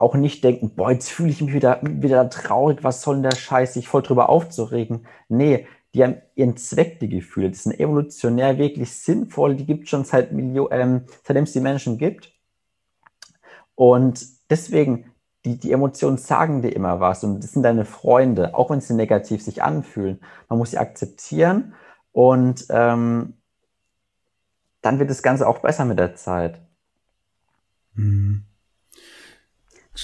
auch 0.00 0.14
nicht 0.14 0.42
denken, 0.42 0.70
boah, 0.74 0.90
jetzt 0.90 1.10
fühle 1.10 1.28
ich 1.28 1.42
mich 1.42 1.52
wieder, 1.52 1.78
wieder 1.82 2.30
traurig, 2.30 2.82
was 2.82 3.02
soll 3.02 3.16
denn 3.16 3.30
der 3.30 3.36
Scheiß, 3.36 3.74
sich 3.74 3.86
voll 3.86 4.02
drüber 4.02 4.30
aufzuregen. 4.30 5.06
Nee, 5.28 5.66
die 5.92 6.02
haben 6.02 6.22
ihren 6.34 6.56
Zweck, 6.56 7.00
die 7.00 7.10
Gefühle. 7.10 7.50
Die 7.50 7.56
sind 7.56 7.78
evolutionär 7.78 8.56
wirklich 8.56 8.92
sinnvoll. 8.92 9.56
Die 9.56 9.66
gibt 9.66 9.84
es 9.84 9.90
schon 9.90 10.04
seit 10.04 10.32
Millionen, 10.32 10.72
ähm, 10.72 11.04
seitdem 11.22 11.44
es 11.44 11.52
die 11.52 11.60
Menschen 11.60 11.98
gibt. 11.98 12.32
Und 13.74 14.26
deswegen, 14.48 15.12
die, 15.44 15.58
die 15.58 15.70
Emotionen 15.70 16.16
sagen 16.16 16.62
dir 16.62 16.74
immer 16.74 17.00
was 17.00 17.22
und 17.22 17.44
das 17.44 17.52
sind 17.52 17.62
deine 17.62 17.84
Freunde, 17.84 18.54
auch 18.54 18.70
wenn 18.70 18.80
sie 18.80 18.94
negativ 18.94 19.42
sich 19.42 19.62
anfühlen. 19.62 20.20
Man 20.48 20.58
muss 20.58 20.70
sie 20.70 20.78
akzeptieren 20.78 21.74
und 22.12 22.66
ähm, 22.70 23.34
dann 24.80 24.98
wird 24.98 25.10
das 25.10 25.22
Ganze 25.22 25.46
auch 25.46 25.58
besser 25.58 25.84
mit 25.84 25.98
der 25.98 26.14
Zeit. 26.14 26.58
Mhm. 27.94 28.44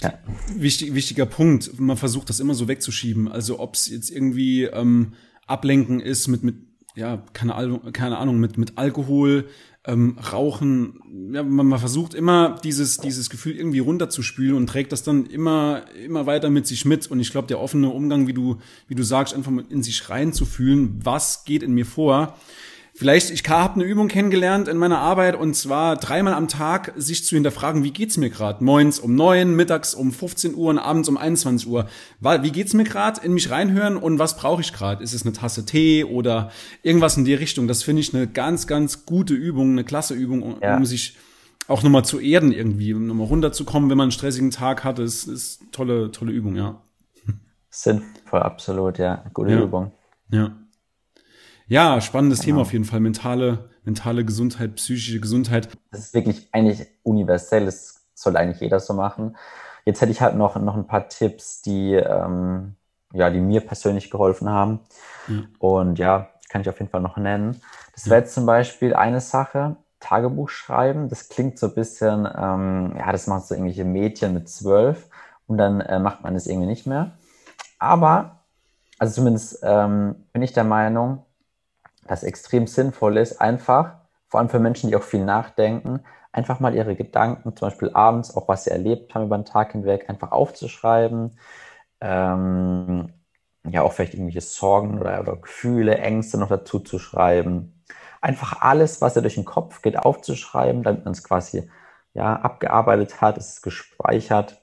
Ja. 0.02 0.14
Wichtig, 0.54 0.94
wichtiger 0.94 1.26
Punkt. 1.26 1.78
Man 1.78 1.96
versucht 1.96 2.28
das 2.28 2.40
immer 2.40 2.54
so 2.54 2.68
wegzuschieben. 2.68 3.28
Also 3.28 3.60
ob 3.60 3.74
es 3.74 3.88
jetzt 3.88 4.10
irgendwie 4.10 4.64
ähm, 4.64 5.12
ablenken 5.46 6.00
ist 6.00 6.28
mit 6.28 6.42
mit 6.42 6.56
ja 6.94 7.22
keine 7.32 7.54
Ahnung, 7.54 7.92
keine 7.92 8.18
Ahnung 8.18 8.38
mit 8.38 8.58
mit 8.58 8.78
Alkohol, 8.78 9.48
ähm, 9.86 10.18
Rauchen. 10.32 11.30
Ja, 11.32 11.42
man, 11.42 11.66
man 11.66 11.78
versucht 11.78 12.14
immer 12.14 12.58
dieses 12.64 12.98
dieses 12.98 13.30
Gefühl 13.30 13.56
irgendwie 13.56 13.78
runterzuspülen 13.78 14.56
und 14.56 14.66
trägt 14.66 14.92
das 14.92 15.02
dann 15.02 15.26
immer 15.26 15.84
immer 16.04 16.26
weiter 16.26 16.50
mit 16.50 16.66
sich 16.66 16.84
mit. 16.84 17.06
Und 17.06 17.20
ich 17.20 17.30
glaube, 17.30 17.48
der 17.48 17.60
offene 17.60 17.88
Umgang, 17.88 18.26
wie 18.26 18.34
du 18.34 18.58
wie 18.88 18.94
du 18.94 19.02
sagst, 19.02 19.34
einfach 19.34 19.52
in 19.68 19.82
sich 19.82 20.10
reinzufühlen, 20.10 21.00
was 21.04 21.44
geht 21.44 21.62
in 21.62 21.72
mir 21.72 21.86
vor 21.86 22.36
Vielleicht, 22.98 23.30
ich 23.30 23.46
habe 23.46 23.74
eine 23.74 23.84
Übung 23.84 24.08
kennengelernt 24.08 24.68
in 24.68 24.78
meiner 24.78 24.98
Arbeit 24.98 25.36
und 25.36 25.54
zwar 25.54 25.96
dreimal 25.96 26.32
am 26.32 26.48
Tag 26.48 26.94
sich 26.96 27.26
zu 27.26 27.34
hinterfragen, 27.34 27.84
wie 27.84 27.90
geht's 27.90 28.16
mir 28.16 28.30
gerade? 28.30 28.64
Moins 28.64 28.98
um 28.98 29.14
neun, 29.14 29.54
mittags 29.54 29.94
um 29.94 30.12
15 30.12 30.54
Uhr 30.54 30.70
und 30.70 30.78
abends 30.78 31.06
um 31.10 31.18
21 31.18 31.68
Uhr. 31.68 31.88
Wie 32.20 32.50
geht's 32.50 32.72
mir 32.72 32.84
gerade? 32.84 33.20
In 33.22 33.34
mich 33.34 33.50
reinhören 33.50 33.98
und 33.98 34.18
was 34.18 34.38
brauche 34.38 34.62
ich 34.62 34.72
gerade? 34.72 35.04
Ist 35.04 35.12
es 35.12 35.24
eine 35.24 35.34
Tasse 35.34 35.66
Tee 35.66 36.04
oder 36.04 36.50
irgendwas 36.82 37.18
in 37.18 37.26
die 37.26 37.34
Richtung? 37.34 37.68
Das 37.68 37.82
finde 37.82 38.00
ich 38.00 38.14
eine 38.14 38.26
ganz, 38.26 38.66
ganz 38.66 39.04
gute 39.04 39.34
Übung, 39.34 39.72
eine 39.72 39.84
klasse 39.84 40.14
Übung, 40.14 40.42
um, 40.42 40.56
ja. 40.62 40.82
sich 40.82 41.18
auch 41.68 41.82
nochmal 41.82 42.06
zu 42.06 42.18
erden 42.18 42.50
irgendwie, 42.50 42.94
um 42.94 43.06
nochmal 43.06 43.26
runterzukommen, 43.26 43.90
wenn 43.90 43.98
man 43.98 44.04
einen 44.04 44.12
stressigen 44.12 44.50
Tag 44.50 44.84
hat. 44.84 44.98
Das 44.98 45.24
ist 45.24 45.60
tolle, 45.70 46.12
tolle 46.12 46.32
Übung, 46.32 46.56
ja. 46.56 46.80
Sinnvoll, 47.68 48.40
absolut, 48.40 48.96
ja. 48.96 49.22
Gute 49.34 49.52
ja. 49.52 49.62
Übung. 49.62 49.92
Ja. 50.30 50.56
Ja, 51.68 52.00
spannendes 52.00 52.40
genau. 52.40 52.46
Thema 52.46 52.61
auf 52.62 52.73
jeden 52.73 52.85
Fall. 52.85 53.00
Mentale, 53.00 53.70
mentale 53.85 54.25
Gesundheit, 54.25 54.76
psychische 54.76 55.20
Gesundheit. 55.20 55.68
Das 55.90 56.00
ist 56.00 56.14
wirklich 56.14 56.49
eigentlich 56.52 56.87
universell. 57.02 57.66
Das 57.66 58.06
soll 58.14 58.37
eigentlich 58.37 58.61
jeder 58.61 58.80
so 58.80 58.94
machen. 58.94 59.37
Jetzt 59.85 60.00
hätte 60.00 60.12
ich 60.12 60.20
halt 60.20 60.37
noch, 60.37 60.56
noch 60.56 60.76
ein 60.76 60.87
paar 60.87 61.08
Tipps, 61.08 61.62
die, 61.62 61.94
ähm, 61.94 62.76
ja, 63.12 63.30
die 63.30 63.40
mir 63.40 63.61
persönlich 63.61 64.11
geholfen 64.11 64.49
haben. 64.49 64.80
Ja. 65.28 65.42
Und 65.58 65.99
ja, 65.99 66.28
kann 66.49 66.61
ich 66.61 66.68
auf 66.68 66.78
jeden 66.78 66.90
Fall 66.90 67.00
noch 67.00 67.16
nennen. 67.16 67.61
Das 67.94 68.08
wäre 68.08 68.20
jetzt 68.20 68.35
zum 68.35 68.46
Beispiel 68.46 68.94
eine 68.94 69.20
Sache, 69.20 69.76
Tagebuch 70.00 70.49
schreiben. 70.49 71.08
Das 71.08 71.28
klingt 71.28 71.58
so 71.58 71.68
ein 71.68 71.75
bisschen, 71.75 72.26
ähm, 72.26 72.94
ja, 72.96 73.11
das 73.12 73.26
machen 73.26 73.42
so 73.44 73.54
irgendwelche 73.54 73.85
Mädchen 73.85 74.35
mit 74.35 74.49
zwölf 74.49 75.08
und 75.46 75.58
dann 75.58 75.80
äh, 75.80 75.99
macht 75.99 76.23
man 76.23 76.35
das 76.35 76.46
irgendwie 76.46 76.66
nicht 76.68 76.87
mehr. 76.87 77.12
Aber, 77.78 78.40
also 78.99 79.14
zumindest 79.14 79.61
ähm, 79.62 80.26
bin 80.32 80.42
ich 80.42 80.52
der 80.52 80.64
Meinung, 80.64 81.25
das 82.06 82.22
extrem 82.22 82.66
sinnvoll 82.66 83.16
ist, 83.18 83.40
einfach, 83.40 83.96
vor 84.28 84.40
allem 84.40 84.48
für 84.48 84.58
Menschen, 84.58 84.88
die 84.88 84.96
auch 84.96 85.02
viel 85.02 85.25
nachdenken, 85.25 86.00
einfach 86.32 86.60
mal 86.60 86.75
ihre 86.75 86.96
Gedanken, 86.96 87.56
zum 87.56 87.68
Beispiel 87.68 87.90
abends, 87.94 88.34
auch 88.36 88.48
was 88.48 88.64
sie 88.64 88.70
erlebt 88.70 89.14
haben 89.14 89.25
über 89.26 89.38
den 89.38 89.44
Tag 89.44 89.72
hinweg, 89.72 90.08
einfach 90.08 90.32
aufzuschreiben. 90.32 91.38
Ähm, 92.00 93.12
ja, 93.68 93.82
auch 93.82 93.92
vielleicht 93.92 94.14
irgendwelche 94.14 94.42
Sorgen 94.42 95.00
oder, 95.00 95.20
oder 95.20 95.36
Gefühle, 95.36 95.98
Ängste 95.98 96.38
noch 96.38 96.48
dazu 96.48 96.78
zu 96.80 96.98
schreiben. 96.98 97.82
Einfach 98.20 98.60
alles, 98.62 99.00
was 99.00 99.14
dir 99.14 99.22
durch 99.22 99.34
den 99.34 99.44
Kopf 99.44 99.82
geht, 99.82 99.98
aufzuschreiben, 99.98 100.82
damit 100.82 101.04
man 101.04 101.12
es 101.12 101.25
quasi 101.25 101.68
ja, 102.14 102.36
abgearbeitet 102.36 103.20
hat, 103.20 103.38
es 103.38 103.54
ist 103.54 103.62
gespeichert. 103.62 104.62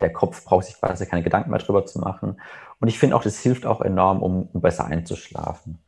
Der 0.00 0.12
Kopf 0.12 0.44
braucht 0.44 0.66
sich 0.66 0.78
quasi 0.78 1.06
keine 1.06 1.22
Gedanken 1.22 1.50
mehr 1.50 1.58
drüber 1.58 1.86
zu 1.86 1.98
machen. 1.98 2.40
Und 2.80 2.88
ich 2.88 2.98
finde 2.98 3.16
auch, 3.16 3.22
das 3.22 3.38
hilft 3.40 3.66
auch 3.66 3.80
enorm, 3.80 4.22
um, 4.22 4.48
um 4.52 4.60
besser 4.60 4.84
einzuschlafen. 4.86 5.82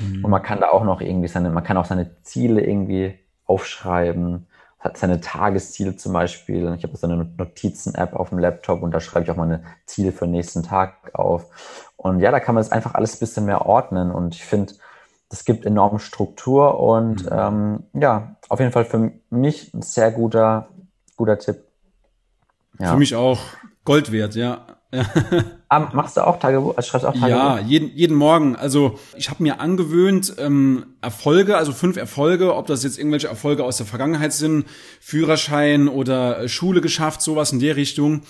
Mhm. 0.00 0.24
Und 0.24 0.30
man 0.30 0.42
kann 0.42 0.60
da 0.60 0.68
auch 0.70 0.84
noch 0.84 1.00
irgendwie 1.00 1.28
seine, 1.28 1.50
man 1.50 1.64
kann 1.64 1.76
auch 1.76 1.84
seine 1.84 2.22
Ziele 2.22 2.60
irgendwie 2.60 3.18
aufschreiben, 3.46 4.46
hat 4.78 4.96
seine 4.96 5.20
Tagesziele 5.20 5.96
zum 5.96 6.12
Beispiel. 6.12 6.74
Ich 6.76 6.82
habe 6.82 6.96
so 6.96 7.06
eine 7.06 7.24
Notizen-App 7.36 8.14
auf 8.14 8.30
dem 8.30 8.38
Laptop 8.38 8.82
und 8.82 8.92
da 8.92 9.00
schreibe 9.00 9.24
ich 9.24 9.30
auch 9.30 9.36
meine 9.36 9.62
Ziele 9.86 10.12
für 10.12 10.26
den 10.26 10.32
nächsten 10.32 10.62
Tag 10.62 11.14
auf. 11.14 11.92
Und 11.96 12.20
ja, 12.20 12.30
da 12.30 12.40
kann 12.40 12.54
man 12.54 12.62
das 12.62 12.72
einfach 12.72 12.94
alles 12.94 13.16
ein 13.16 13.20
bisschen 13.20 13.46
mehr 13.46 13.64
ordnen. 13.66 14.10
Und 14.10 14.34
ich 14.34 14.44
finde, 14.44 14.74
das 15.28 15.44
gibt 15.44 15.64
enorme 15.64 15.98
Struktur 15.98 16.80
und 16.80 17.24
mhm. 17.24 17.30
ähm, 17.32 17.82
ja, 17.94 18.36
auf 18.48 18.60
jeden 18.60 18.72
Fall 18.72 18.84
für 18.84 19.12
mich 19.30 19.72
ein 19.72 19.82
sehr 19.82 20.10
guter, 20.10 20.68
guter 21.16 21.38
Tipp. 21.38 21.64
Ja. 22.78 22.92
Für 22.92 22.98
mich 22.98 23.14
auch 23.14 23.38
Gold 23.84 24.12
wert, 24.12 24.34
ja. 24.34 24.66
Ah, 25.68 25.88
machst 25.94 26.18
du 26.18 26.26
auch 26.26 26.38
Tagebuch? 26.38 26.76
Also 26.76 26.90
schreibst 26.90 27.04
du 27.04 27.08
auch 27.08 27.14
Tagebuch? 27.14 27.30
Ja, 27.30 27.58
jeden, 27.58 27.96
jeden 27.96 28.14
Morgen. 28.14 28.56
Also 28.56 28.98
ich 29.16 29.30
habe 29.30 29.42
mir 29.42 29.58
angewöhnt, 29.58 30.34
ähm, 30.36 30.84
Erfolge, 31.00 31.56
also 31.56 31.72
fünf 31.72 31.96
Erfolge, 31.96 32.54
ob 32.54 32.66
das 32.66 32.84
jetzt 32.84 32.98
irgendwelche 32.98 33.28
Erfolge 33.28 33.64
aus 33.64 33.78
der 33.78 33.86
Vergangenheit 33.86 34.34
sind, 34.34 34.66
Führerschein 35.00 35.88
oder 35.88 36.40
äh, 36.40 36.48
Schule 36.48 36.82
geschafft, 36.82 37.22
sowas 37.22 37.52
in 37.52 37.60
der 37.60 37.76
Richtung. 37.76 38.20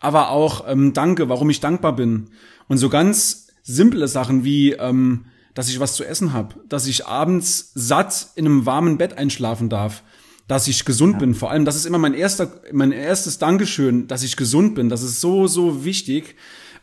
Aber 0.00 0.30
auch 0.30 0.64
ähm, 0.66 0.92
Danke, 0.92 1.28
warum 1.28 1.50
ich 1.50 1.60
dankbar 1.60 1.94
bin. 1.94 2.30
Und 2.66 2.78
so 2.78 2.88
ganz 2.88 3.48
simple 3.62 4.08
Sachen 4.08 4.44
wie, 4.44 4.72
ähm, 4.72 5.26
dass 5.54 5.68
ich 5.68 5.78
was 5.78 5.94
zu 5.94 6.04
essen 6.04 6.32
habe, 6.32 6.56
dass 6.68 6.86
ich 6.88 7.06
abends 7.06 7.70
satt 7.74 8.28
in 8.34 8.46
einem 8.46 8.66
warmen 8.66 8.98
Bett 8.98 9.18
einschlafen 9.18 9.68
darf, 9.68 10.02
dass 10.48 10.66
ich 10.66 10.84
gesund 10.84 11.14
ja. 11.14 11.18
bin. 11.20 11.34
Vor 11.34 11.50
allem, 11.50 11.64
das 11.64 11.76
ist 11.76 11.86
immer 11.86 11.98
mein 11.98 12.14
erster, 12.14 12.48
mein 12.72 12.90
erstes 12.90 13.38
Dankeschön, 13.38 14.08
dass 14.08 14.22
ich 14.22 14.36
gesund 14.36 14.74
bin. 14.74 14.88
Das 14.88 15.02
ist 15.02 15.20
so, 15.20 15.46
so 15.46 15.84
wichtig. 15.84 16.34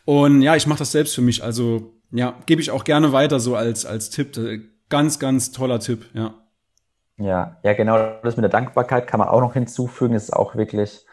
Und 0.04 0.40
ja, 0.40 0.56
ich 0.56 0.66
mache 0.66 0.78
das 0.78 0.92
selbst 0.92 1.14
für 1.14 1.20
mich. 1.20 1.42
Also 1.42 1.92
ja, 2.12 2.38
gebe 2.46 2.62
ich 2.62 2.70
auch 2.70 2.84
gerne 2.84 3.12
weiter 3.12 3.40
so 3.40 3.56
als 3.56 3.84
als 3.84 4.08
Tipp. 4.08 4.38
Ganz, 4.88 5.18
ganz 5.18 5.50
toller 5.50 5.80
Tipp. 5.80 6.06
Ja. 6.14 6.34
Ja, 7.18 7.56
ja, 7.62 7.72
genau. 7.72 8.18
Das 8.22 8.36
mit 8.36 8.44
der 8.44 8.50
Dankbarkeit 8.50 9.06
kann 9.06 9.18
man 9.18 9.28
auch 9.28 9.40
noch 9.40 9.54
hinzufügen. 9.54 10.14
Das 10.14 10.24
ist 10.24 10.32
auch 10.32 10.54
wirklich, 10.54 11.04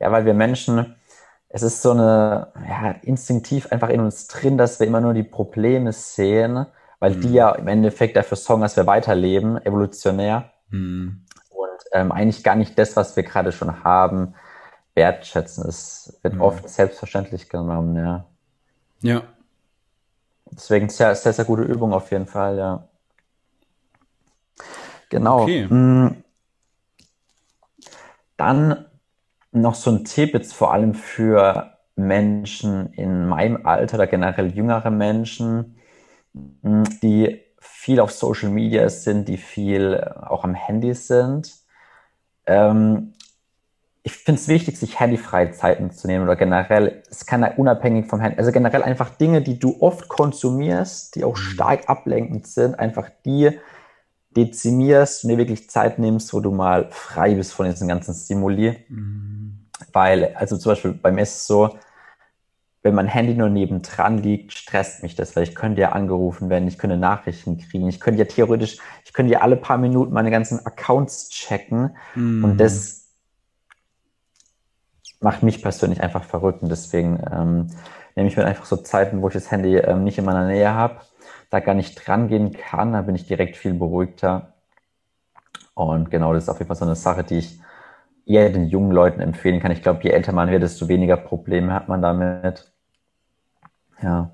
ja, 0.00 0.10
weil 0.12 0.26
wir 0.26 0.34
Menschen, 0.34 0.96
es 1.48 1.62
ist 1.62 1.80
so 1.80 1.92
eine, 1.92 2.48
ja, 2.68 2.90
instinktiv 3.02 3.68
einfach 3.70 3.88
in 3.88 4.00
uns 4.00 4.26
drin, 4.26 4.58
dass 4.58 4.80
wir 4.80 4.86
immer 4.86 5.00
nur 5.00 5.14
die 5.14 5.22
Probleme 5.22 5.92
sehen, 5.92 6.66
weil 6.98 7.14
mhm. 7.14 7.20
die 7.20 7.32
ja 7.34 7.52
im 7.52 7.68
Endeffekt 7.68 8.16
dafür 8.16 8.36
sorgen, 8.36 8.62
dass 8.62 8.76
wir 8.76 8.86
weiterleben, 8.86 9.64
evolutionär. 9.64 10.50
Mhm. 10.70 11.23
Ähm, 11.94 12.10
eigentlich 12.10 12.42
gar 12.42 12.56
nicht 12.56 12.76
das, 12.76 12.96
was 12.96 13.14
wir 13.14 13.22
gerade 13.22 13.52
schon 13.52 13.84
haben, 13.84 14.34
wertschätzen. 14.94 15.66
Es 15.68 16.18
wird 16.22 16.34
mhm. 16.34 16.40
oft 16.40 16.68
selbstverständlich 16.68 17.48
genommen, 17.48 17.96
ja. 17.96 18.26
Ja. 19.00 19.22
Deswegen 20.50 20.88
sehr, 20.88 21.14
sehr, 21.14 21.32
sehr 21.32 21.44
gute 21.44 21.62
Übung 21.62 21.92
auf 21.92 22.10
jeden 22.10 22.26
Fall, 22.26 22.58
ja. 22.58 22.88
Genau. 25.08 25.42
Okay. 25.42 25.66
Mm. 25.66 26.24
Dann 28.36 28.86
noch 29.52 29.76
so 29.76 29.92
ein 29.92 30.04
Tipp 30.04 30.34
jetzt 30.34 30.52
vor 30.52 30.72
allem 30.72 30.94
für 30.94 31.78
Menschen 31.94 32.92
in 32.94 33.28
meinem 33.28 33.64
Alter 33.66 33.98
oder 33.98 34.06
generell 34.08 34.48
jüngere 34.48 34.90
Menschen, 34.90 35.78
mm, 36.32 36.82
die 37.02 37.40
viel 37.60 38.00
auf 38.00 38.10
Social 38.10 38.50
Media 38.50 38.88
sind, 38.88 39.28
die 39.28 39.36
viel 39.36 40.02
auch 40.22 40.42
am 40.42 40.54
Handy 40.54 40.94
sind. 40.94 41.63
Ähm, 42.46 43.14
ich 44.06 44.12
finde 44.12 44.38
es 44.38 44.48
wichtig, 44.48 44.78
sich 44.78 45.00
handyfreie 45.00 45.52
Zeiten 45.52 45.90
zu 45.90 46.06
nehmen 46.06 46.24
oder 46.24 46.36
generell, 46.36 47.02
es 47.10 47.24
kann 47.24 47.42
unabhängig 47.42 48.06
vom 48.06 48.20
Handy, 48.20 48.38
also 48.38 48.52
generell 48.52 48.82
einfach 48.82 49.08
Dinge, 49.08 49.40
die 49.40 49.58
du 49.58 49.76
oft 49.80 50.08
konsumierst, 50.08 51.16
die 51.16 51.24
auch 51.24 51.36
mhm. 51.36 51.40
stark 51.40 51.88
ablenkend 51.88 52.46
sind, 52.46 52.78
einfach 52.78 53.08
die 53.24 53.58
dezimierst 54.36 55.24
und 55.24 55.30
dir 55.30 55.38
wirklich 55.38 55.70
Zeit 55.70 55.98
nimmst, 55.98 56.34
wo 56.34 56.40
du 56.40 56.50
mal 56.50 56.88
frei 56.90 57.34
bist 57.34 57.54
von 57.54 57.66
diesen 57.66 57.88
ganzen 57.88 58.14
Stimuli. 58.14 58.76
Mhm. 58.88 59.68
Weil, 59.92 60.34
also 60.34 60.58
zum 60.58 60.72
Beispiel 60.72 60.92
bei 60.92 61.10
mir 61.10 61.22
ist 61.22 61.36
es 61.36 61.46
so, 61.46 61.78
wenn 62.84 62.94
mein 62.94 63.08
Handy 63.08 63.34
nur 63.34 63.48
nebendran 63.48 64.18
liegt, 64.18 64.52
stresst 64.52 65.02
mich 65.02 65.14
das, 65.14 65.34
weil 65.34 65.42
ich 65.42 65.54
könnte 65.54 65.80
ja 65.80 65.92
angerufen 65.92 66.50
werden, 66.50 66.68
ich 66.68 66.76
könnte 66.76 66.98
Nachrichten 66.98 67.56
kriegen, 67.56 67.88
ich 67.88 67.98
könnte 67.98 68.20
ja 68.20 68.26
theoretisch, 68.26 68.76
ich 69.06 69.14
könnte 69.14 69.32
ja 69.32 69.40
alle 69.40 69.56
paar 69.56 69.78
Minuten 69.78 70.12
meine 70.12 70.30
ganzen 70.30 70.64
Accounts 70.66 71.30
checken 71.30 71.96
mhm. 72.14 72.44
und 72.44 72.60
das 72.60 73.08
macht 75.18 75.42
mich 75.42 75.62
persönlich 75.62 76.02
einfach 76.02 76.24
verrückt 76.24 76.62
und 76.62 76.68
deswegen 76.68 77.18
ähm, 77.32 77.68
nehme 78.16 78.28
ich 78.28 78.36
mir 78.36 78.44
einfach 78.44 78.66
so 78.66 78.76
Zeiten, 78.76 79.22
wo 79.22 79.28
ich 79.28 79.34
das 79.34 79.50
Handy 79.50 79.78
ähm, 79.78 80.04
nicht 80.04 80.18
in 80.18 80.26
meiner 80.26 80.46
Nähe 80.46 80.74
habe, 80.74 81.00
da 81.48 81.60
gar 81.60 81.74
nicht 81.74 81.94
dran 81.94 82.28
gehen 82.28 82.52
kann, 82.52 82.92
da 82.92 83.00
bin 83.00 83.14
ich 83.14 83.26
direkt 83.26 83.56
viel 83.56 83.72
beruhigter. 83.72 84.52
Und 85.72 86.10
genau, 86.10 86.34
das 86.34 86.44
ist 86.44 86.48
auf 86.50 86.58
jeden 86.58 86.68
Fall 86.68 86.76
so 86.76 86.84
eine 86.84 86.96
Sache, 86.96 87.24
die 87.24 87.38
ich 87.38 87.58
eher 88.26 88.50
den 88.50 88.66
jungen 88.66 88.92
Leuten 88.92 89.20
empfehlen 89.20 89.60
kann. 89.60 89.72
Ich 89.72 89.82
glaube, 89.82 90.02
je 90.02 90.10
älter 90.10 90.32
man 90.32 90.50
wird, 90.50 90.62
desto 90.62 90.88
weniger 90.88 91.16
Probleme 91.16 91.72
hat 91.72 91.88
man 91.88 92.02
damit. 92.02 92.73
Ja. 94.04 94.30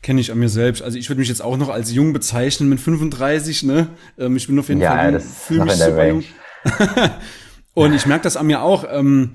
Kenne 0.00 0.20
ich 0.20 0.30
an 0.30 0.38
mir 0.38 0.48
selbst. 0.48 0.82
Also 0.82 0.96
ich 0.96 1.10
würde 1.10 1.18
mich 1.18 1.28
jetzt 1.28 1.42
auch 1.42 1.56
noch 1.56 1.68
als 1.68 1.92
jung 1.92 2.12
bezeichnen 2.12 2.68
mit 2.68 2.80
35, 2.80 3.64
ne? 3.64 3.88
Ähm, 4.16 4.36
ich 4.36 4.46
bin 4.46 4.58
auf 4.58 4.68
jeden 4.68 4.80
ja, 4.80 4.92
Fall 4.92 5.12
jung, 5.12 5.20
fühle 5.20 5.64
mich 5.64 5.72
super 5.74 6.08
jung. 6.08 6.24
Und 7.74 7.94
ich 7.94 8.06
merke 8.06 8.22
das 8.22 8.36
an 8.36 8.46
mir 8.46 8.62
auch. 8.62 8.84
Ähm, 8.88 9.34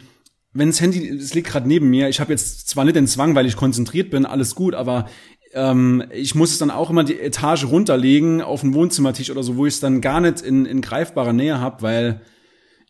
wenn 0.54 0.70
das 0.70 0.80
Handy, 0.80 1.10
es 1.10 1.34
liegt 1.34 1.50
gerade 1.50 1.68
neben 1.68 1.90
mir, 1.90 2.08
ich 2.10 2.20
habe 2.20 2.32
jetzt 2.32 2.70
zwar 2.70 2.86
nicht 2.86 2.96
den 2.96 3.08
Zwang, 3.08 3.36
weil 3.36 3.46
ich 3.46 3.56
konzentriert 3.56 4.12
bin, 4.12 4.26
alles 4.26 4.56
gut, 4.56 4.76
aber 4.76 5.10
ähm, 5.54 6.04
ich 6.12 6.36
muss 6.36 6.52
es 6.52 6.60
dann 6.60 6.72
auch 6.72 6.90
immer 6.90 7.04
die 7.04 7.20
Etage 7.20 7.66
runterlegen 7.66 8.42
auf 8.42 8.62
den 8.62 8.74
Wohnzimmertisch 8.74 9.32
oder 9.32 9.44
so, 9.44 9.58
wo 9.58 9.66
ich 9.66 9.74
es 9.76 9.80
dann 9.80 10.00
gar 10.00 10.22
nicht 10.22 10.42
in, 10.42 10.66
in 10.66 10.82
greifbarer 10.82 11.34
Nähe 11.34 11.60
habe, 11.60 11.82
weil 11.82 12.22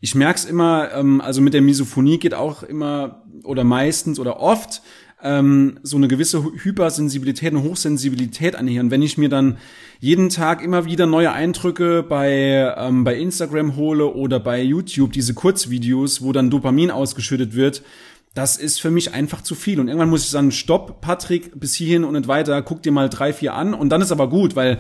ich 0.02 0.16
merk's 0.16 0.46
immer, 0.46 0.92
ähm, 0.94 1.22
also 1.22 1.42
mit 1.42 1.54
der 1.54 1.62
Misophonie 1.62 2.20
geht 2.20 2.34
auch 2.34 2.64
immer 2.64 3.24
oder 3.44 3.64
meistens 3.64 4.20
oder 4.20 4.40
oft 4.40 4.82
ähm, 5.24 5.80
so 5.84 5.98
eine 5.98 6.08
gewisse 6.08 6.44
Hypersensibilität 6.44 7.54
und 7.54 7.64
Hochsensibilität. 7.64 8.60
Und 8.60 8.92
wenn 8.92 9.02
ich 9.02 9.18
mir 9.18 9.30
dann 9.30 9.58
jeden 10.00 10.30
Tag 10.30 10.62
immer 10.62 10.86
wieder 10.86 11.06
neue 11.06 11.32
Eindrücke 11.32 12.04
bei, 12.04 12.74
ähm, 12.78 13.04
bei 13.04 13.16
Instagram 13.16 13.76
hole 13.76 14.14
oder 14.14 14.40
bei 14.40 14.62
YouTube, 14.62 15.14
diese 15.14 15.34
Kurzvideos, 15.34 16.22
wo 16.22 16.34
dann 16.34 16.50
Dopamin 16.50 16.92
ausgeschüttet 16.92 17.56
wird, 17.56 17.84
das 18.34 18.58
ist 18.58 18.82
für 18.82 18.92
mich 18.92 19.14
einfach 19.14 19.42
zu 19.42 19.56
viel. 19.56 19.80
Und 19.80 19.88
irgendwann 19.88 20.10
muss 20.10 20.24
ich 20.24 20.30
sagen, 20.30 20.52
stopp, 20.52 21.02
Patrick, 21.02 21.60
bis 21.60 21.74
hierhin 21.74 22.04
und 22.04 22.14
nicht 22.14 22.28
weiter, 22.28 22.62
guck 22.62 22.82
dir 22.82 22.92
mal 22.92 23.10
drei, 23.10 23.32
vier 23.32 23.54
an. 23.54 23.74
Und 23.74 23.90
dann 23.90 24.02
ist 24.02 24.12
aber 24.12 24.28
gut, 24.28 24.56
weil 24.56 24.80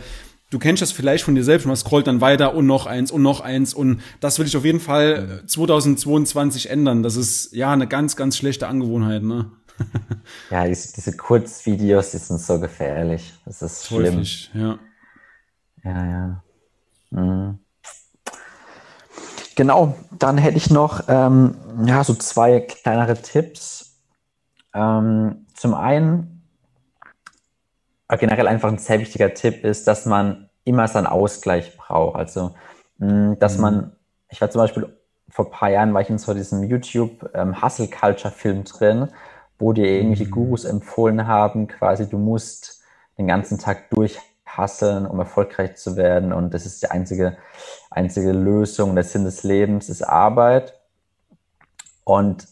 du 0.50 0.60
kennst 0.60 0.82
das 0.82 0.92
vielleicht 0.92 1.24
von 1.24 1.36
dir 1.36 1.44
selbst, 1.44 1.66
man 1.66 1.76
scrollt 1.76 2.08
dann 2.08 2.22
weiter 2.22 2.56
und 2.56 2.66
noch 2.66 2.86
eins 2.86 3.12
und 3.12 3.22
noch 3.22 3.42
eins. 3.42 3.74
Und 3.74 4.02
das 4.20 4.40
will 4.40 4.48
ich 4.48 4.58
auf 4.58 4.66
jeden 4.66 4.80
Fall 4.80 5.44
2022 5.46 6.70
ändern. 6.70 7.04
Das 7.04 7.16
ist 7.16 7.54
ja 7.54 7.72
eine 7.72 7.88
ganz, 7.88 8.16
ganz 8.16 8.38
schlechte 8.38 8.68
Angewohnheit, 8.68 9.24
ne? 9.24 9.52
ja, 10.50 10.66
diese, 10.66 10.94
diese 10.94 11.16
Kurzvideos, 11.18 12.12
die 12.12 12.18
sind 12.18 12.40
so 12.40 12.60
gefährlich. 12.60 13.34
Das 13.46 13.62
ist 13.62 13.88
schlimm. 13.88 14.18
Häufig, 14.18 14.52
ja. 14.54 14.80
Ja, 15.84 16.06
ja. 16.06 16.44
Mhm. 17.12 17.60
Genau, 19.56 19.96
dann 20.18 20.38
hätte 20.38 20.58
ich 20.58 20.72
noch 20.72 21.04
ähm, 21.08 21.56
ja, 21.86 22.04
so 22.04 22.16
zwei 22.16 22.62
kleinere 22.62 23.22
Tipps. 23.22 24.00
Ähm, 24.74 25.46
zum 25.54 25.76
einen, 25.76 26.44
äh, 28.08 28.18
generell 28.18 28.48
einfach 28.48 28.70
ein 28.70 28.80
sehr 28.80 29.00
wichtiger 29.00 29.34
Tipp 29.34 29.64
ist, 29.64 29.88
dass 29.88 30.06
man 30.06 30.50
immer 30.64 30.88
seinen 30.88 31.06
Ausgleich 31.06 31.78
braucht. 31.78 32.16
Also, 32.16 32.56
mh, 32.98 33.36
dass 33.36 33.58
mhm. 33.58 33.62
man, 33.62 33.96
ich 34.30 34.42
war 34.42 34.50
zum 34.50 34.62
Beispiel 34.62 34.98
vor 35.30 35.46
ein 35.46 35.52
paar 35.52 35.70
Jahren, 35.70 35.94
war 35.94 36.02
ich 36.02 36.10
in 36.10 36.18
so 36.18 36.34
diesem 36.34 36.64
YouTube 36.64 37.30
ähm, 37.36 37.62
Hustle 37.62 37.88
Culture 37.88 38.34
Film 38.34 38.64
drin 38.64 39.10
wo 39.64 39.72
dir 39.72 39.88
irgendwelche 39.88 40.26
mhm. 40.26 40.32
Gurus 40.32 40.66
empfohlen 40.66 41.26
haben, 41.26 41.68
quasi 41.68 42.10
du 42.10 42.18
musst 42.18 42.82
den 43.18 43.28
ganzen 43.28 43.58
Tag 43.58 43.90
durchhasseln, 43.92 45.06
um 45.06 45.20
erfolgreich 45.20 45.78
zu 45.78 45.96
werden 45.96 46.34
und 46.34 46.54
das 46.54 46.66
ist 46.66 46.84
die 46.84 46.92
einzige, 46.92 47.38
einzige 47.90 48.34
Lösung, 48.34 48.94
der 48.94 49.06
Sinn 49.06 49.24
des 49.24 49.44
Lebens 49.44 49.88
ist 49.88 50.02
Arbeit 50.02 50.78
und 52.04 52.48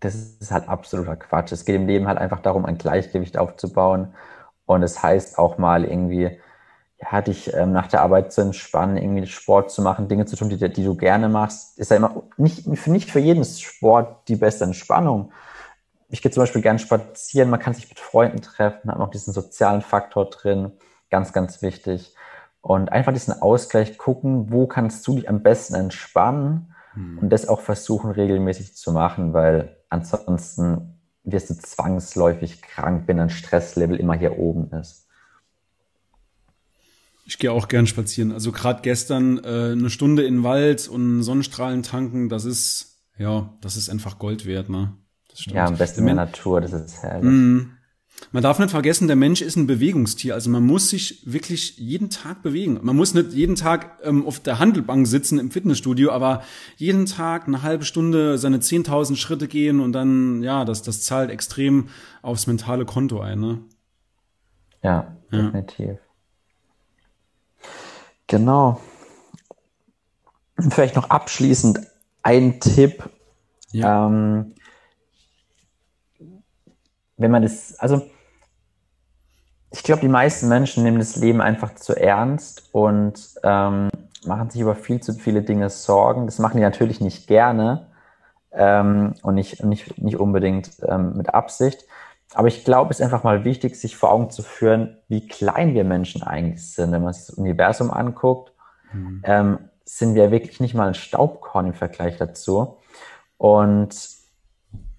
das 0.00 0.14
ist 0.14 0.50
halt 0.50 0.68
absoluter 0.68 1.16
Quatsch. 1.16 1.52
Es 1.52 1.64
geht 1.64 1.76
im 1.76 1.86
Leben 1.86 2.08
halt 2.08 2.18
einfach 2.18 2.40
darum, 2.40 2.64
ein 2.64 2.78
Gleichgewicht 2.78 3.38
aufzubauen 3.38 4.14
und 4.66 4.82
es 4.82 4.94
das 4.94 5.02
heißt 5.02 5.38
auch 5.38 5.58
mal 5.58 5.84
irgendwie, 5.84 6.40
ja, 7.00 7.22
dich 7.22 7.54
ähm, 7.54 7.70
nach 7.70 7.86
der 7.86 8.02
Arbeit 8.02 8.32
zu 8.32 8.40
entspannen, 8.40 8.96
irgendwie 8.96 9.26
Sport 9.28 9.70
zu 9.70 9.80
machen, 9.82 10.08
Dinge 10.08 10.26
zu 10.26 10.34
tun, 10.34 10.48
die, 10.48 10.56
die 10.56 10.84
du 10.84 10.96
gerne 10.96 11.28
machst, 11.28 11.78
ist 11.78 11.92
ja 11.92 11.98
immer 11.98 12.24
nicht, 12.36 12.66
nicht 12.66 13.12
für 13.12 13.20
jeden 13.20 13.44
Sport 13.44 14.26
die 14.26 14.34
beste 14.34 14.64
Entspannung 14.64 15.30
ich 16.08 16.22
gehe 16.22 16.32
zum 16.32 16.42
Beispiel 16.42 16.62
gerne 16.62 16.78
spazieren, 16.78 17.50
man 17.50 17.60
kann 17.60 17.74
sich 17.74 17.88
mit 17.88 17.98
Freunden 17.98 18.40
treffen, 18.40 18.90
hat 18.90 18.98
noch 18.98 19.10
diesen 19.10 19.32
sozialen 19.32 19.82
Faktor 19.82 20.30
drin, 20.30 20.72
ganz, 21.10 21.32
ganz 21.32 21.62
wichtig. 21.62 22.14
Und 22.60 22.90
einfach 22.90 23.12
diesen 23.12 23.40
Ausgleich 23.40 23.98
gucken, 23.98 24.50
wo 24.50 24.66
kannst 24.66 25.06
du 25.06 25.16
dich 25.16 25.28
am 25.28 25.42
besten 25.42 25.74
entspannen 25.74 26.74
hm. 26.94 27.18
und 27.18 27.30
das 27.30 27.46
auch 27.46 27.60
versuchen 27.60 28.10
regelmäßig 28.10 28.74
zu 28.74 28.92
machen, 28.92 29.32
weil 29.32 29.76
ansonsten 29.90 30.98
wirst 31.24 31.50
du 31.50 31.54
zwangsläufig 31.54 32.62
krank, 32.62 33.04
wenn 33.06 33.18
dein 33.18 33.30
Stresslevel 33.30 33.98
immer 33.98 34.14
hier 34.14 34.38
oben 34.38 34.70
ist. 34.72 35.06
Ich 37.26 37.38
gehe 37.38 37.52
auch 37.52 37.68
gern 37.68 37.86
spazieren. 37.86 38.32
Also 38.32 38.52
gerade 38.52 38.80
gestern 38.80 39.44
äh, 39.44 39.72
eine 39.72 39.90
Stunde 39.90 40.24
in 40.24 40.36
den 40.36 40.44
Wald 40.44 40.88
und 40.88 41.22
Sonnenstrahlen 41.22 41.82
tanken, 41.82 42.30
das 42.30 42.46
ist 42.46 43.04
ja, 43.18 43.52
das 43.60 43.76
ist 43.76 43.90
einfach 43.90 44.18
Gold 44.18 44.46
wert, 44.46 44.70
ne? 44.70 44.96
Ja, 45.34 45.66
am 45.66 45.76
besten 45.76 46.00
in 46.00 46.06
der 46.06 46.14
Natur, 46.14 46.60
das 46.60 46.72
ist 46.72 47.02
herrlich. 47.02 47.30
Mm. 47.30 47.70
Man 48.32 48.42
darf 48.42 48.58
nicht 48.58 48.70
vergessen, 48.70 49.06
der 49.06 49.16
Mensch 49.16 49.40
ist 49.40 49.56
ein 49.56 49.66
Bewegungstier. 49.66 50.34
Also 50.34 50.50
man 50.50 50.64
muss 50.64 50.90
sich 50.90 51.22
wirklich 51.24 51.78
jeden 51.78 52.10
Tag 52.10 52.42
bewegen. 52.42 52.80
Man 52.82 52.96
muss 52.96 53.14
nicht 53.14 53.32
jeden 53.32 53.54
Tag 53.54 53.98
ähm, 54.02 54.26
auf 54.26 54.40
der 54.40 54.58
Handelbank 54.58 55.06
sitzen 55.06 55.38
im 55.38 55.50
Fitnessstudio, 55.50 56.10
aber 56.10 56.42
jeden 56.76 57.06
Tag 57.06 57.46
eine 57.46 57.62
halbe 57.62 57.84
Stunde 57.84 58.36
seine 58.36 58.58
10.000 58.58 59.16
Schritte 59.16 59.48
gehen 59.48 59.80
und 59.80 59.92
dann, 59.92 60.42
ja, 60.42 60.64
das, 60.64 60.82
das 60.82 61.02
zahlt 61.02 61.30
extrem 61.30 61.88
aufs 62.20 62.46
mentale 62.46 62.84
Konto 62.84 63.20
ein. 63.20 63.40
Ne? 63.40 63.60
Ja, 64.82 65.16
definitiv. 65.32 65.86
Ja. 65.86 65.96
Genau. 68.26 68.80
Vielleicht 70.70 70.96
noch 70.96 71.08
abschließend 71.08 71.80
ein 72.22 72.60
Tipp. 72.60 73.08
Ja. 73.70 74.06
Ähm, 74.06 74.54
wenn 77.18 77.30
man 77.30 77.42
das, 77.42 77.78
also 77.78 78.02
ich 79.70 79.82
glaube, 79.82 80.00
die 80.00 80.08
meisten 80.08 80.48
Menschen 80.48 80.82
nehmen 80.82 80.98
das 80.98 81.16
Leben 81.16 81.40
einfach 81.40 81.74
zu 81.74 81.94
ernst 81.94 82.70
und 82.72 83.34
ähm, 83.42 83.90
machen 84.24 84.50
sich 84.50 84.62
über 84.62 84.74
viel 84.74 85.00
zu 85.00 85.12
viele 85.12 85.42
Dinge 85.42 85.68
Sorgen. 85.68 86.26
Das 86.26 86.38
machen 86.38 86.56
die 86.56 86.62
natürlich 86.62 87.00
nicht 87.00 87.26
gerne 87.26 87.88
ähm, 88.52 89.14
und 89.22 89.34
nicht, 89.34 89.62
nicht, 89.64 89.98
nicht 89.98 90.16
unbedingt 90.16 90.70
ähm, 90.88 91.16
mit 91.16 91.34
Absicht. 91.34 91.84
Aber 92.34 92.48
ich 92.48 92.64
glaube, 92.64 92.90
es 92.90 93.00
ist 93.00 93.04
einfach 93.04 93.24
mal 93.24 93.44
wichtig, 93.44 93.76
sich 93.76 93.96
vor 93.96 94.12
Augen 94.12 94.30
zu 94.30 94.42
führen, 94.42 94.98
wie 95.08 95.26
klein 95.26 95.74
wir 95.74 95.84
Menschen 95.84 96.22
eigentlich 96.22 96.72
sind. 96.72 96.92
Wenn 96.92 97.02
man 97.02 97.12
sich 97.12 97.26
das 97.26 97.36
Universum 97.36 97.90
anguckt, 97.90 98.52
mhm. 98.92 99.22
ähm, 99.24 99.58
sind 99.84 100.14
wir 100.14 100.30
wirklich 100.30 100.60
nicht 100.60 100.74
mal 100.74 100.88
ein 100.88 100.94
Staubkorn 100.94 101.66
im 101.66 101.74
Vergleich 101.74 102.18
dazu. 102.18 102.78
Und 103.38 104.17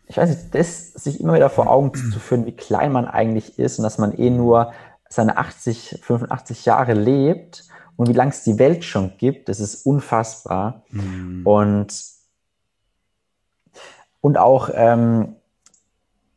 ich 0.09 0.17
weiß 0.17 0.29
nicht, 0.29 0.55
das 0.55 0.91
sich 0.93 1.21
immer 1.21 1.35
wieder 1.35 1.51
vor 1.51 1.69
Augen 1.69 1.93
zu 1.93 2.19
führen, 2.19 2.47
wie 2.47 2.51
klein 2.51 2.91
man 2.91 3.05
eigentlich 3.05 3.59
ist 3.59 3.77
und 3.77 3.83
dass 3.83 3.99
man 3.99 4.11
eh 4.17 4.31
nur 4.31 4.73
seine 5.07 5.37
80, 5.37 5.99
85 6.01 6.65
Jahre 6.65 6.93
lebt 6.93 7.65
und 7.95 8.09
wie 8.09 8.13
lange 8.13 8.31
es 8.31 8.43
die 8.43 8.57
Welt 8.57 8.83
schon 8.83 9.17
gibt, 9.17 9.49
das 9.49 9.59
ist 9.59 9.85
unfassbar. 9.85 10.81
Mhm. 10.89 11.45
Und, 11.45 12.03
und 14.19 14.37
auch 14.39 14.71
ähm, 14.73 15.35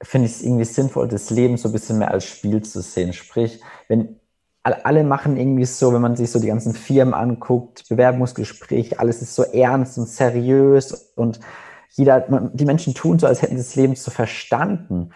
finde 0.02 0.26
ich 0.26 0.35
es 0.35 0.42
irgendwie 0.42 0.64
sinnvoll, 0.64 1.08
das 1.08 1.30
Leben 1.30 1.56
so 1.56 1.70
ein 1.70 1.72
bisschen 1.72 1.98
mehr 1.98 2.11
als 2.11 2.26
Spiel 2.26 2.62
zu 2.62 2.82
sehen. 2.82 3.14
Sprich, 3.14 3.61
wenn 3.88 4.20
alle 4.62 5.02
machen 5.02 5.38
irgendwie 5.38 5.64
so, 5.64 5.94
wenn 5.94 6.02
man 6.02 6.14
sich 6.14 6.30
so 6.30 6.38
die 6.38 6.48
ganzen 6.48 6.74
Firmen 6.74 7.14
anguckt, 7.14 7.88
Bewerbungsgespräche, 7.88 8.98
alles 8.98 9.22
ist 9.22 9.35
so 9.35 9.44
ernst 9.44 9.96
und 9.96 10.08
seriös 10.08 11.12
und 11.16 11.40
jeder, 11.94 12.20
die 12.52 12.64
Menschen 12.64 12.94
tun 12.94 13.18
so, 13.18 13.26
als 13.26 13.42
hätten 13.42 13.57
sie 13.57 13.62
das 13.62 13.74
Leben 13.76 13.94
so 13.96 14.11
verstanden. 14.11 15.11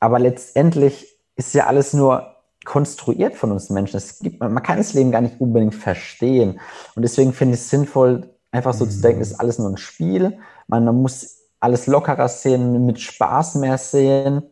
Aber 0.00 0.18
letztendlich 0.18 1.18
ist 1.36 1.54
ja 1.54 1.66
alles 1.66 1.92
nur 1.92 2.34
konstruiert 2.64 3.36
von 3.36 3.52
uns 3.52 3.70
Menschen. 3.70 3.96
Es 3.96 4.18
gibt, 4.20 4.40
man 4.40 4.62
kann 4.62 4.78
das 4.78 4.94
Leben 4.94 5.10
gar 5.10 5.20
nicht 5.20 5.40
unbedingt 5.40 5.74
verstehen. 5.74 6.60
Und 6.94 7.02
deswegen 7.02 7.32
finde 7.32 7.54
ich 7.54 7.60
es 7.60 7.70
sinnvoll, 7.70 8.30
einfach 8.50 8.72
so 8.72 8.86
mhm. 8.86 8.90
zu 8.90 9.00
denken, 9.02 9.20
es 9.20 9.32
ist 9.32 9.40
alles 9.40 9.58
nur 9.58 9.68
ein 9.68 9.76
Spiel. 9.76 10.38
Man, 10.66 10.84
man 10.84 10.96
muss 10.96 11.40
alles 11.60 11.86
lockerer 11.86 12.28
sehen, 12.28 12.86
mit 12.86 13.00
Spaß 13.00 13.56
mehr 13.56 13.78
sehen. 13.78 14.42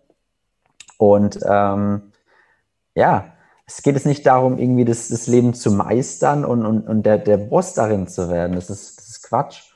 Und 0.98 1.40
ähm, 1.44 2.12
ja, 2.94 3.32
es 3.66 3.82
geht 3.82 3.94
jetzt 3.94 4.06
nicht 4.06 4.26
darum, 4.26 4.58
irgendwie 4.58 4.84
das, 4.84 5.08
das 5.08 5.26
Leben 5.26 5.54
zu 5.54 5.70
meistern 5.70 6.44
und, 6.44 6.66
und, 6.66 6.86
und 6.86 7.04
der, 7.04 7.18
der 7.18 7.38
Boss 7.38 7.74
darin 7.74 8.06
zu 8.06 8.28
werden. 8.28 8.56
Das 8.56 8.68
ist, 8.68 8.98
das 8.98 9.08
ist 9.08 9.22
Quatsch. 9.22 9.71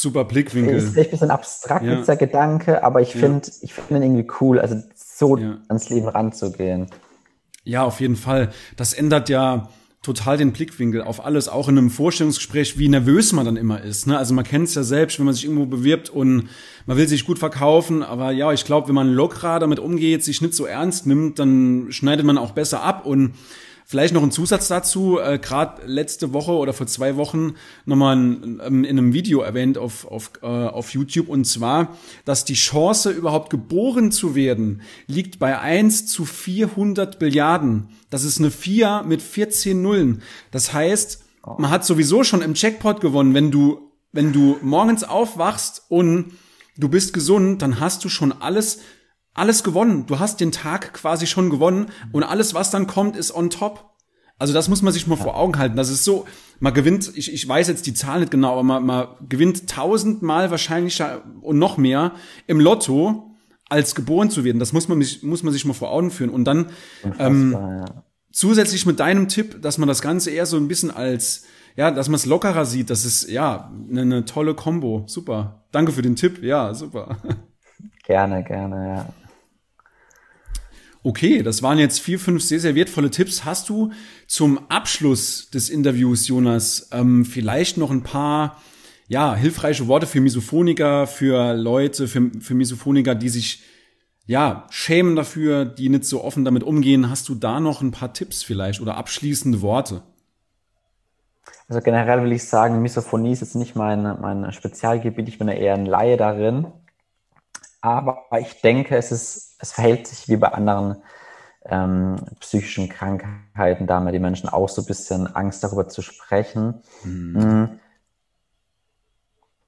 Super 0.00 0.24
Blickwinkel. 0.24 0.76
Ist 0.76 0.90
vielleicht 0.90 1.08
ein 1.08 1.10
bisschen 1.10 1.30
abstrakt, 1.32 1.84
ja. 1.84 1.96
dieser 1.96 2.14
Gedanke, 2.14 2.84
aber 2.84 3.00
ich 3.00 3.14
finde, 3.14 3.50
ich 3.62 3.74
finde 3.74 3.96
ihn 3.96 4.12
irgendwie 4.14 4.32
cool. 4.40 4.60
Also 4.60 4.80
so 4.94 5.36
ja. 5.36 5.58
ans 5.66 5.90
Leben 5.90 6.06
ranzugehen. 6.06 6.86
Ja, 7.64 7.82
auf 7.82 8.00
jeden 8.00 8.14
Fall. 8.14 8.50
Das 8.76 8.92
ändert 8.92 9.28
ja 9.28 9.68
total 10.02 10.36
den 10.36 10.52
Blickwinkel 10.52 11.02
auf 11.02 11.24
alles, 11.24 11.48
auch 11.48 11.68
in 11.68 11.76
einem 11.76 11.90
Vorstellungsgespräch, 11.90 12.78
wie 12.78 12.88
nervös 12.88 13.32
man 13.32 13.44
dann 13.44 13.56
immer 13.56 13.82
ist. 13.82 14.06
Ne? 14.06 14.16
Also 14.16 14.34
man 14.34 14.44
kennt 14.44 14.68
es 14.68 14.76
ja 14.76 14.84
selbst, 14.84 15.18
wenn 15.18 15.26
man 15.26 15.34
sich 15.34 15.46
irgendwo 15.46 15.66
bewirbt 15.66 16.10
und 16.10 16.48
man 16.86 16.96
will 16.96 17.08
sich 17.08 17.26
gut 17.26 17.40
verkaufen, 17.40 18.04
aber 18.04 18.30
ja, 18.30 18.52
ich 18.52 18.64
glaube, 18.64 18.86
wenn 18.86 18.94
man 18.94 19.12
lockerer 19.12 19.58
damit 19.58 19.80
umgeht, 19.80 20.22
sich 20.22 20.40
nicht 20.40 20.54
so 20.54 20.64
ernst 20.64 21.08
nimmt, 21.08 21.40
dann 21.40 21.88
schneidet 21.90 22.24
man 22.24 22.38
auch 22.38 22.52
besser 22.52 22.84
ab 22.84 23.04
und 23.04 23.34
Vielleicht 23.90 24.12
noch 24.12 24.22
ein 24.22 24.30
Zusatz 24.30 24.68
dazu, 24.68 25.18
äh, 25.18 25.38
gerade 25.38 25.86
letzte 25.86 26.34
Woche 26.34 26.52
oder 26.52 26.74
vor 26.74 26.86
zwei 26.86 27.16
Wochen 27.16 27.54
nochmal 27.86 28.18
in, 28.18 28.60
ähm, 28.62 28.84
in 28.84 28.98
einem 28.98 29.14
Video 29.14 29.40
erwähnt 29.40 29.78
auf, 29.78 30.06
auf, 30.06 30.32
äh, 30.42 30.46
auf 30.46 30.92
YouTube 30.92 31.30
und 31.30 31.46
zwar, 31.46 31.96
dass 32.26 32.44
die 32.44 32.52
Chance 32.52 33.08
überhaupt 33.08 33.48
geboren 33.48 34.12
zu 34.12 34.34
werden 34.34 34.82
liegt 35.06 35.38
bei 35.38 35.58
1 35.58 36.06
zu 36.06 36.26
400 36.26 37.18
Billiarden. 37.18 37.88
Das 38.10 38.24
ist 38.24 38.40
eine 38.40 38.50
4 38.50 39.04
mit 39.06 39.22
14 39.22 39.80
Nullen. 39.80 40.20
Das 40.50 40.74
heißt, 40.74 41.24
man 41.56 41.70
hat 41.70 41.86
sowieso 41.86 42.24
schon 42.24 42.42
im 42.42 42.52
Jackpot 42.52 43.00
gewonnen, 43.00 43.32
wenn 43.32 43.50
du, 43.50 43.90
wenn 44.12 44.34
du 44.34 44.58
morgens 44.60 45.02
aufwachst 45.02 45.84
und 45.88 46.34
du 46.76 46.90
bist 46.90 47.14
gesund, 47.14 47.62
dann 47.62 47.80
hast 47.80 48.04
du 48.04 48.10
schon 48.10 48.32
alles 48.32 48.80
alles 49.34 49.62
gewonnen. 49.62 50.06
Du 50.06 50.18
hast 50.18 50.40
den 50.40 50.52
Tag 50.52 50.92
quasi 50.94 51.26
schon 51.26 51.50
gewonnen 51.50 51.86
und 52.12 52.22
alles, 52.22 52.54
was 52.54 52.70
dann 52.70 52.86
kommt, 52.86 53.16
ist 53.16 53.34
on 53.34 53.50
top. 53.50 53.88
Also 54.38 54.54
das 54.54 54.68
muss 54.68 54.82
man 54.82 54.92
sich 54.92 55.06
mal 55.06 55.16
vor 55.16 55.36
Augen 55.36 55.58
halten. 55.58 55.76
Das 55.76 55.90
ist 55.90 56.04
so, 56.04 56.26
man 56.60 56.72
gewinnt, 56.72 57.10
ich, 57.16 57.32
ich 57.32 57.48
weiß 57.48 57.66
jetzt 57.68 57.86
die 57.86 57.94
Zahl 57.94 58.20
nicht 58.20 58.30
genau, 58.30 58.52
aber 58.52 58.62
man, 58.62 58.86
man 58.86 59.08
gewinnt 59.28 59.68
tausendmal 59.68 60.50
wahrscheinlich 60.50 61.02
und 61.40 61.58
noch 61.58 61.76
mehr 61.76 62.12
im 62.46 62.60
Lotto, 62.60 63.34
als 63.68 63.94
geboren 63.94 64.30
zu 64.30 64.44
werden. 64.44 64.58
Das 64.58 64.72
muss 64.72 64.88
man, 64.88 65.04
muss 65.22 65.42
man 65.42 65.52
sich 65.52 65.64
mal 65.64 65.74
vor 65.74 65.90
Augen 65.90 66.10
führen. 66.10 66.30
Und 66.30 66.44
dann 66.44 66.70
ähm, 67.18 67.52
ja. 67.52 68.04
zusätzlich 68.32 68.86
mit 68.86 69.00
deinem 69.00 69.28
Tipp, 69.28 69.60
dass 69.60 69.76
man 69.76 69.88
das 69.88 70.02
Ganze 70.02 70.30
eher 70.30 70.46
so 70.46 70.56
ein 70.56 70.68
bisschen 70.68 70.90
als, 70.90 71.44
ja, 71.76 71.90
dass 71.90 72.08
man 72.08 72.14
es 72.14 72.26
lockerer 72.26 72.64
sieht, 72.64 72.90
das 72.90 73.04
ist 73.04 73.28
ja 73.28 73.72
eine, 73.90 74.02
eine 74.02 74.24
tolle 74.24 74.54
Kombo. 74.54 75.04
Super. 75.06 75.66
Danke 75.72 75.92
für 75.92 76.02
den 76.02 76.16
Tipp. 76.16 76.42
Ja, 76.42 76.74
super. 76.74 77.18
Gerne, 78.08 78.42
gerne, 78.42 78.88
ja. 78.88 79.06
Okay, 81.02 81.42
das 81.42 81.62
waren 81.62 81.78
jetzt 81.78 82.00
vier, 82.00 82.18
fünf 82.18 82.42
sehr, 82.42 82.58
sehr 82.58 82.74
wertvolle 82.74 83.10
Tipps. 83.10 83.44
Hast 83.44 83.68
du 83.68 83.92
zum 84.26 84.70
Abschluss 84.70 85.50
des 85.50 85.68
Interviews, 85.68 86.26
Jonas, 86.26 86.88
ähm, 86.90 87.26
vielleicht 87.26 87.76
noch 87.76 87.90
ein 87.90 88.02
paar 88.02 88.62
ja, 89.08 89.34
hilfreiche 89.34 89.88
Worte 89.88 90.06
für 90.06 90.22
Misophoniker, 90.22 91.06
für 91.06 91.52
Leute, 91.52 92.08
für, 92.08 92.30
für 92.40 92.54
Misophoniker, 92.54 93.14
die 93.14 93.28
sich 93.28 93.62
ja, 94.24 94.66
schämen 94.70 95.14
dafür, 95.14 95.66
die 95.66 95.90
nicht 95.90 96.06
so 96.06 96.24
offen 96.24 96.46
damit 96.46 96.62
umgehen. 96.62 97.10
Hast 97.10 97.28
du 97.28 97.34
da 97.34 97.60
noch 97.60 97.82
ein 97.82 97.90
paar 97.90 98.14
Tipps 98.14 98.42
vielleicht 98.42 98.80
oder 98.80 98.96
abschließende 98.96 99.60
Worte? 99.60 100.02
Also 101.68 101.82
generell 101.82 102.22
will 102.22 102.32
ich 102.32 102.44
sagen, 102.44 102.80
Misophonie 102.80 103.32
ist 103.32 103.40
jetzt 103.40 103.54
nicht 103.54 103.76
mein, 103.76 104.02
mein 104.02 104.50
Spezialgebiet. 104.52 105.28
Ich 105.28 105.38
bin 105.38 105.48
ja 105.48 105.54
eher 105.54 105.74
ein 105.74 105.84
Laie 105.84 106.16
darin. 106.16 106.68
Aber 107.80 108.26
ich 108.40 108.60
denke, 108.60 108.96
es 108.96 109.12
ist, 109.12 109.56
es 109.60 109.72
verhält 109.72 110.06
sich 110.06 110.28
wie 110.28 110.36
bei 110.36 110.48
anderen 110.48 111.02
ähm, 111.64 112.16
psychischen 112.40 112.88
Krankheiten, 112.88 113.86
da 113.86 113.96
haben 113.96 114.12
die 114.12 114.18
Menschen 114.18 114.48
auch 114.48 114.68
so 114.68 114.82
ein 114.82 114.86
bisschen 114.86 115.34
Angst 115.34 115.62
darüber 115.62 115.88
zu 115.88 116.02
sprechen. 116.02 116.82
Mhm. 117.04 117.38
Mm. 117.38 117.80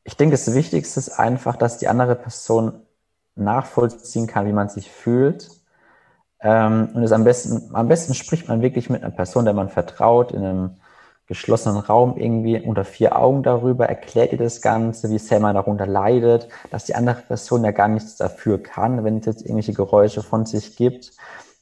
Ich 0.05 0.17
denke, 0.17 0.33
das 0.33 0.53
Wichtigste 0.55 0.99
ist 0.99 1.11
einfach, 1.11 1.57
dass 1.57 1.79
die 1.79 1.89
andere 1.89 2.17
Person 2.17 2.83
nachvollziehen 3.37 4.27
kann, 4.27 4.47
wie 4.47 4.53
man 4.53 4.69
sich 4.69 4.91
fühlt. 4.91 5.51
Ähm, 6.41 6.91
und 6.95 7.03
es 7.03 7.13
am 7.13 7.25
besten, 7.25 7.75
am 7.75 7.89
besten 7.89 8.15
spricht 8.15 8.49
man 8.49 8.63
wirklich 8.63 8.89
mit 8.89 9.03
einer 9.03 9.15
Person, 9.15 9.45
der 9.45 9.55
man 9.55 9.69
vertraut, 9.69 10.33
in 10.33 10.45
einem 10.45 10.80
geschlossenen 11.31 11.79
Raum 11.79 12.17
irgendwie 12.17 12.61
unter 12.61 12.85
vier 12.85 13.17
Augen 13.17 13.45
darüber, 13.45 13.87
erklärt 13.89 14.33
ihr 14.33 14.39
das 14.39 14.61
Ganze, 14.61 15.11
wie 15.11 15.19
sehr 15.19 15.39
man 15.39 15.55
darunter 15.55 15.87
leidet, 15.87 16.49
dass 16.73 16.87
die 16.87 16.97
andere 16.97 17.23
Person 17.23 17.63
ja 17.63 17.71
gar 17.71 17.87
nichts 17.87 18.17
dafür 18.17 18.61
kann, 18.61 19.05
wenn 19.05 19.19
es 19.19 19.27
jetzt 19.27 19.43
irgendwelche 19.43 19.73
Geräusche 19.73 20.25
von 20.25 20.45
sich 20.45 20.75
gibt, 20.75 21.13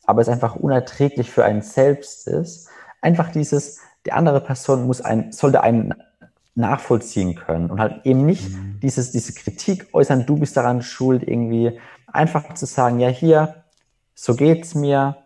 aber 0.07 0.23
es 0.23 0.31
einfach 0.31 0.57
unerträglich 0.57 1.31
für 1.31 1.45
einen 1.45 1.61
selbst 1.61 2.27
ist. 2.27 2.71
Einfach 3.03 3.31
dieses, 3.31 3.81
die 4.07 4.13
andere 4.13 4.41
Person 4.41 4.87
muss 4.87 5.03
ein, 5.03 5.33
sollte 5.33 5.63
einen 5.63 5.93
nachvollziehen 6.55 7.35
können 7.35 7.71
und 7.71 7.79
halt 7.79 8.07
eben 8.07 8.25
nicht 8.25 8.49
mhm. 8.49 8.81
dieses, 8.83 9.11
diese 9.11 9.35
Kritik 9.35 9.89
äußern, 9.93 10.25
du 10.25 10.37
bist 10.37 10.57
daran 10.57 10.81
schuld, 10.81 11.23
irgendwie 11.23 11.79
einfach 12.07 12.55
zu 12.55 12.65
sagen, 12.65 13.01
ja 13.01 13.09
hier, 13.09 13.65
so 14.15 14.35
geht's 14.35 14.75
mir, 14.75 15.19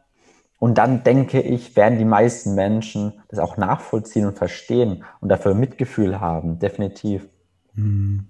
und 0.62 0.78
dann 0.78 1.02
denke 1.02 1.40
ich, 1.40 1.74
werden 1.74 1.98
die 1.98 2.04
meisten 2.04 2.54
Menschen 2.54 3.14
das 3.28 3.40
auch 3.40 3.56
nachvollziehen 3.56 4.26
und 4.26 4.38
verstehen 4.38 5.02
und 5.20 5.28
dafür 5.28 5.54
Mitgefühl 5.54 6.20
haben, 6.20 6.60
definitiv. 6.60 7.26
Hm. 7.74 8.28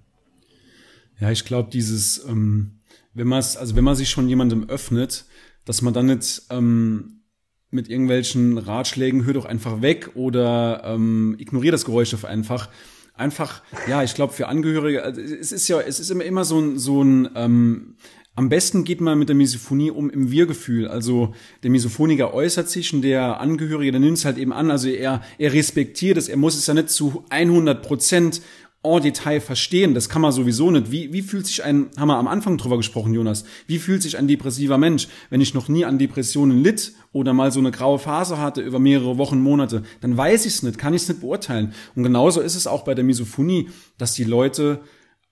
Ja, 1.19 1.29
ich 1.29 1.45
glaube, 1.45 1.69
dieses, 1.69 2.25
ähm, 2.27 2.79
wenn 3.13 3.27
man 3.27 3.37
es, 3.37 3.55
also 3.55 3.75
wenn 3.75 3.83
man 3.83 3.95
sich 3.95 4.09
schon 4.09 4.27
jemandem 4.27 4.67
öffnet, 4.67 5.25
dass 5.65 5.83
man 5.83 5.93
dann 5.93 6.07
nicht 6.07 6.41
ähm, 6.49 7.21
mit 7.69 7.87
irgendwelchen 7.87 8.57
Ratschlägen, 8.57 9.25
hör 9.25 9.33
doch 9.33 9.45
einfach 9.45 9.83
weg 9.83 10.15
oder 10.15 10.81
ähm, 10.85 11.35
ignoriere 11.37 11.73
das 11.73 11.85
Geräusch 11.85 12.15
einfach. 12.25 12.69
Einfach, 13.13 13.61
ja, 13.87 14.01
ich 14.01 14.15
glaube, 14.15 14.33
für 14.33 14.47
Angehörige, 14.47 15.03
also 15.03 15.21
es 15.21 15.51
ist 15.51 15.67
ja, 15.67 15.79
es 15.79 15.99
ist 15.99 16.09
immer, 16.09 16.23
immer 16.23 16.45
so 16.45 16.59
ein, 16.59 16.79
so 16.79 17.03
ein 17.03 17.29
ähm, 17.35 17.95
am 18.35 18.49
besten 18.49 18.83
geht 18.83 18.99
man 18.99 19.19
mit 19.19 19.29
der 19.29 19.35
Misophonie 19.35 19.91
um 19.91 20.09
im 20.09 20.31
Wir-Gefühl. 20.31 20.87
Also 20.87 21.35
der 21.61 21.69
Misophoniker 21.69 22.33
äußert 22.33 22.67
sich 22.67 22.91
und 22.93 23.03
der 23.03 23.39
Angehörige, 23.39 23.91
der 23.91 24.01
nimmt 24.01 24.17
es 24.17 24.25
halt 24.25 24.37
eben 24.37 24.53
an. 24.53 24.71
Also 24.71 24.89
er, 24.89 25.21
er 25.37 25.53
respektiert 25.53 26.17
es. 26.17 26.29
Er 26.29 26.37
muss 26.37 26.55
es 26.55 26.65
ja 26.65 26.73
nicht 26.73 26.89
zu 26.89 27.23
100 27.29 27.83
Prozent 27.83 28.41
en 28.83 29.01
Detail 29.01 29.39
verstehen. 29.39 29.93
Das 29.93 30.09
kann 30.09 30.21
man 30.21 30.31
sowieso 30.31 30.71
nicht. 30.71 30.91
Wie, 30.91 31.13
wie 31.13 31.21
fühlt 31.21 31.45
sich 31.45 31.63
ein, 31.63 31.89
haben 31.97 32.07
wir 32.07 32.17
am 32.17 32.27
Anfang 32.27 32.57
drüber 32.57 32.77
gesprochen, 32.77 33.13
Jonas, 33.13 33.45
wie 33.67 33.79
fühlt 33.79 34.01
sich 34.01 34.17
ein 34.17 34.27
depressiver 34.27 34.77
Mensch, 34.77 35.07
wenn 35.29 35.39
ich 35.39 35.53
noch 35.53 35.69
nie 35.69 35.85
an 35.85 35.99
Depressionen 35.99 36.63
litt 36.63 36.93
oder 37.13 37.33
mal 37.33 37.51
so 37.51 37.59
eine 37.59 37.71
graue 37.71 37.99
Phase 37.99 38.39
hatte 38.39 38.61
über 38.61 38.79
mehrere 38.79 39.17
Wochen, 39.17 39.39
Monate, 39.39 39.83
dann 40.01 40.17
weiß 40.17 40.45
ich 40.45 40.55
es 40.55 40.63
nicht, 40.63 40.77
kann 40.77 40.93
ich 40.93 41.03
es 41.03 41.07
nicht 41.07 41.21
beurteilen. 41.21 41.73
Und 41.95 42.03
genauso 42.03 42.41
ist 42.41 42.55
es 42.55 42.67
auch 42.67 42.83
bei 42.83 42.93
der 42.93 43.05
Misophonie, 43.05 43.69
dass 43.97 44.15
die 44.15 44.25
Leute 44.25 44.81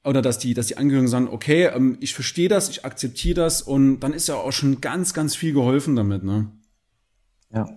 oder 0.04 0.22
dass 0.22 0.40
die, 0.40 0.54
dass 0.54 0.68
die 0.68 0.78
Angehörigen 0.78 1.08
sagen, 1.08 1.28
okay, 1.30 1.66
ähm, 1.66 1.98
ich 2.00 2.14
verstehe 2.14 2.50
das, 2.50 2.70
ich 2.70 2.86
akzeptiere 2.86 3.36
das 3.36 3.62
und 3.62 4.00
dann 4.00 4.14
ist 4.14 4.28
ja 4.28 4.36
auch 4.36 4.52
schon 4.52 4.82
ganz, 4.82 5.14
ganz 5.14 5.36
viel 5.36 5.54
geholfen 5.54 5.96
damit, 5.96 6.24
ne? 6.24 6.52
Ja. 7.54 7.76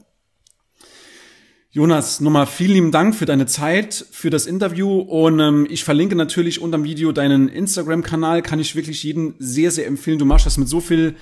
Jonas, 1.70 2.20
nochmal 2.20 2.46
vielen 2.46 2.70
lieben 2.70 2.90
Dank 2.92 3.16
für 3.16 3.26
deine 3.26 3.46
Zeit, 3.46 4.06
für 4.12 4.30
das 4.30 4.46
Interview 4.46 5.00
und 5.00 5.40
ähm, 5.40 5.66
ich 5.68 5.82
verlinke 5.82 6.14
natürlich 6.14 6.62
unter 6.62 6.78
dem 6.78 6.84
Video 6.84 7.10
deinen 7.10 7.48
Instagram-Kanal, 7.48 8.42
kann 8.42 8.60
ich 8.60 8.76
wirklich 8.76 9.02
jeden 9.02 9.34
sehr, 9.40 9.72
sehr 9.72 9.88
empfehlen. 9.88 10.20
Du 10.20 10.24
machst 10.24 10.46
das 10.46 10.56
mit 10.56 10.68
so 10.68 10.78
viel, 10.78 11.16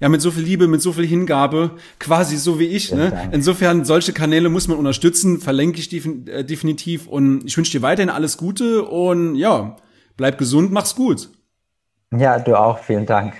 ja, 0.00 0.08
mit 0.08 0.22
so 0.22 0.30
viel 0.30 0.44
Liebe, 0.44 0.66
mit 0.66 0.80
so 0.80 0.94
viel 0.94 1.06
Hingabe, 1.06 1.72
quasi 1.98 2.38
so 2.38 2.58
wie 2.58 2.68
ich. 2.68 2.90
Ne? 2.90 3.28
Insofern, 3.32 3.84
solche 3.84 4.14
Kanäle 4.14 4.48
muss 4.48 4.66
man 4.66 4.78
unterstützen, 4.78 5.40
verlinke 5.40 5.78
ich 5.78 5.92
äh, 5.92 6.42
definitiv 6.42 7.06
und 7.06 7.44
ich 7.44 7.54
wünsche 7.58 7.72
dir 7.72 7.82
weiterhin 7.82 8.08
alles 8.08 8.38
Gute 8.38 8.84
und 8.84 9.34
ja, 9.34 9.76
bleib 10.18 10.36
gesund, 10.36 10.70
mach's 10.70 10.94
gut. 10.94 11.30
Ja, 12.14 12.38
du 12.38 12.58
auch, 12.58 12.78
vielen 12.78 13.06
Dank. 13.06 13.32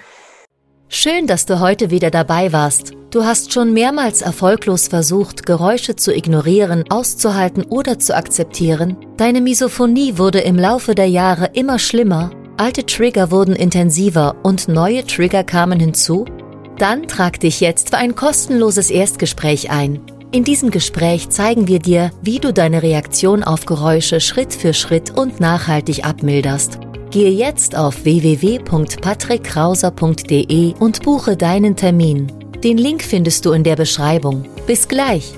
Schön, 0.89 1.27
dass 1.27 1.45
du 1.45 1.61
heute 1.61 1.91
wieder 1.91 2.11
dabei 2.11 2.51
warst. 2.55 2.93
Du 3.11 3.25
hast 3.25 3.53
schon 3.53 3.75
mehrmals 3.75 4.23
erfolglos 4.23 4.89
versucht, 4.89 5.45
Geräusche 5.45 5.97
zu 5.97 6.15
ignorieren, 6.15 6.85
auszuhalten 6.89 7.65
oder 7.65 7.99
zu 7.99 8.17
akzeptieren. 8.17 8.97
Deine 9.19 9.43
Misophonie 9.43 10.17
wurde 10.17 10.41
im 10.41 10.57
Laufe 10.57 10.95
der 10.95 11.09
Jahre 11.09 11.51
immer 11.53 11.79
schlimmer, 11.79 12.31
alte 12.57 12.87
Trigger 12.87 13.31
wurden 13.31 13.55
intensiver 13.55 14.37
und 14.43 14.69
neue 14.69 15.07
Trigger 15.07 15.45
kamen 15.45 15.79
hinzu? 15.79 16.25
Dann 16.79 17.07
trag 17.07 17.41
dich 17.41 17.61
jetzt 17.61 17.91
für 17.91 17.99
ein 17.99 18.15
kostenloses 18.15 18.91
Erstgespräch 18.91 19.71
ein. 19.71 20.01
In 20.31 20.45
diesem 20.45 20.71
Gespräch 20.71 21.31
zeigen 21.31 21.69
wir 21.69 21.79
dir, 21.79 22.11
wie 22.21 22.39
du 22.39 22.53
deine 22.53 22.83
Reaktion 22.83 23.43
auf 23.43 23.65
Geräusche 23.65 24.21
Schritt 24.21 24.53
für 24.53 24.75
Schritt 24.75 25.17
und 25.17 25.41
nachhaltig 25.41 26.05
abmilderst. 26.05 26.81
Gehe 27.11 27.31
jetzt 27.31 27.75
auf 27.75 28.05
www.patrickkrauser.de 28.05 30.75
und 30.79 31.03
buche 31.03 31.39
deinen 31.39 31.77
Termin. 31.77 32.31
Den 32.63 32.77
Link 32.77 33.03
findest 33.03 33.47
du 33.47 33.53
in 33.53 33.65
der 33.65 33.77
Beschreibung. 33.77 34.45
Bis 34.67 34.87
gleich! 34.87 35.33